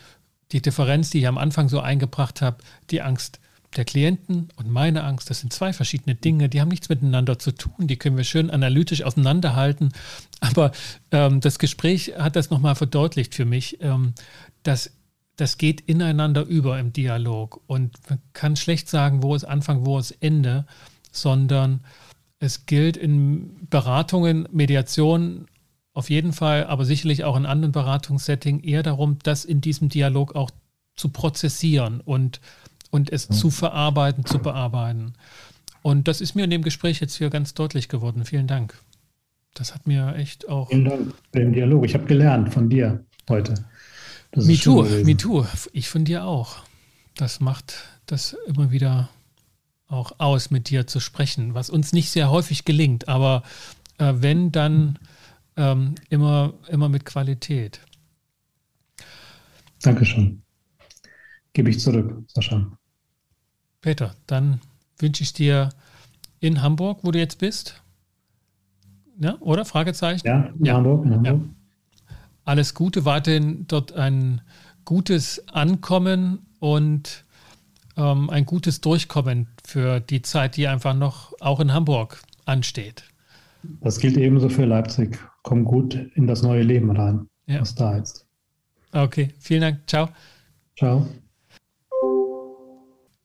[0.51, 2.57] die Differenz, die ich am Anfang so eingebracht habe,
[2.89, 3.39] die Angst
[3.75, 7.53] der Klienten und meine Angst, das sind zwei verschiedene Dinge, die haben nichts miteinander zu
[7.53, 9.93] tun, die können wir schön analytisch auseinanderhalten.
[10.41, 10.71] Aber
[11.11, 14.13] ähm, das Gespräch hat das nochmal verdeutlicht für mich, ähm,
[14.63, 14.91] dass
[15.37, 19.97] das geht ineinander über im Dialog und man kann schlecht sagen, wo ist Anfang, wo
[19.97, 20.65] ist Ende,
[21.11, 21.81] sondern
[22.39, 25.47] es gilt in Beratungen, Mediation
[25.93, 30.35] auf jeden Fall, aber sicherlich auch in anderen Beratungssettings eher darum, das in diesem Dialog
[30.35, 30.51] auch
[30.95, 32.39] zu prozessieren und,
[32.91, 33.33] und es mhm.
[33.33, 35.13] zu verarbeiten, zu bearbeiten.
[35.81, 38.23] Und das ist mir in dem Gespräch jetzt hier ganz deutlich geworden.
[38.25, 38.79] Vielen Dank.
[39.53, 40.69] Das hat mir echt auch.
[40.69, 41.85] Vielen Dank für den Dialog.
[41.85, 43.55] Ich habe gelernt von dir heute.
[44.31, 45.45] Das me too, me too.
[45.73, 46.57] Ich von dir auch.
[47.15, 47.75] Das macht
[48.05, 49.09] das immer wieder
[49.87, 53.09] auch aus, mit dir zu sprechen, was uns nicht sehr häufig gelingt.
[53.09, 53.43] Aber
[53.97, 54.97] äh, wenn, dann
[55.57, 57.81] ähm, immer, immer mit Qualität.
[59.81, 60.41] Dankeschön.
[61.53, 62.71] Gebe ich zurück, Sascha.
[63.81, 64.61] Peter, dann
[64.99, 65.69] wünsche ich dir
[66.39, 67.81] in Hamburg, wo du jetzt bist,
[69.19, 69.65] ja, oder?
[69.65, 70.25] Fragezeichen?
[70.25, 70.73] Ja, in ja.
[70.75, 71.05] Hamburg.
[71.05, 71.41] In Hamburg.
[71.41, 72.15] Ja.
[72.43, 74.41] Alles Gute, weiterhin dort ein
[74.83, 77.23] gutes Ankommen und
[77.97, 83.03] ähm, ein gutes Durchkommen für die Zeit, die einfach noch auch in Hamburg ansteht.
[83.81, 87.61] Das gilt ebenso für Leipzig komm gut in das neue Leben rein, ja.
[87.61, 88.25] was da ist.
[88.91, 89.87] Okay, vielen Dank.
[89.87, 90.09] Ciao.
[90.77, 91.07] Ciao.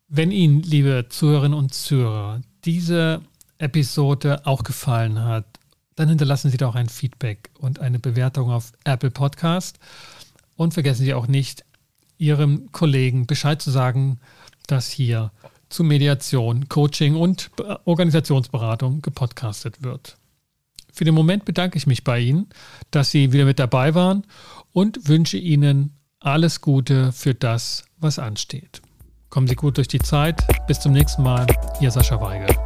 [0.08, 3.22] Wenn Ihnen, liebe Zuhörerinnen und Zuhörer, diese
[3.58, 5.46] Episode auch gefallen hat,
[5.96, 9.78] dann hinterlassen Sie doch ein Feedback und eine Bewertung auf Apple Podcast.
[10.56, 11.64] Und vergessen Sie auch nicht,
[12.18, 14.20] Ihrem Kollegen Bescheid zu sagen,
[14.66, 15.32] dass hier
[15.68, 17.50] zu Mediation, Coaching und
[17.84, 20.16] Organisationsberatung gepodcastet wird.
[20.96, 22.48] Für den Moment bedanke ich mich bei Ihnen,
[22.90, 24.26] dass Sie wieder mit dabei waren
[24.72, 28.80] und wünsche Ihnen alles Gute für das, was ansteht.
[29.28, 30.42] Kommen Sie gut durch die Zeit.
[30.66, 31.46] Bis zum nächsten Mal.
[31.82, 32.65] Ihr Sascha Weigel.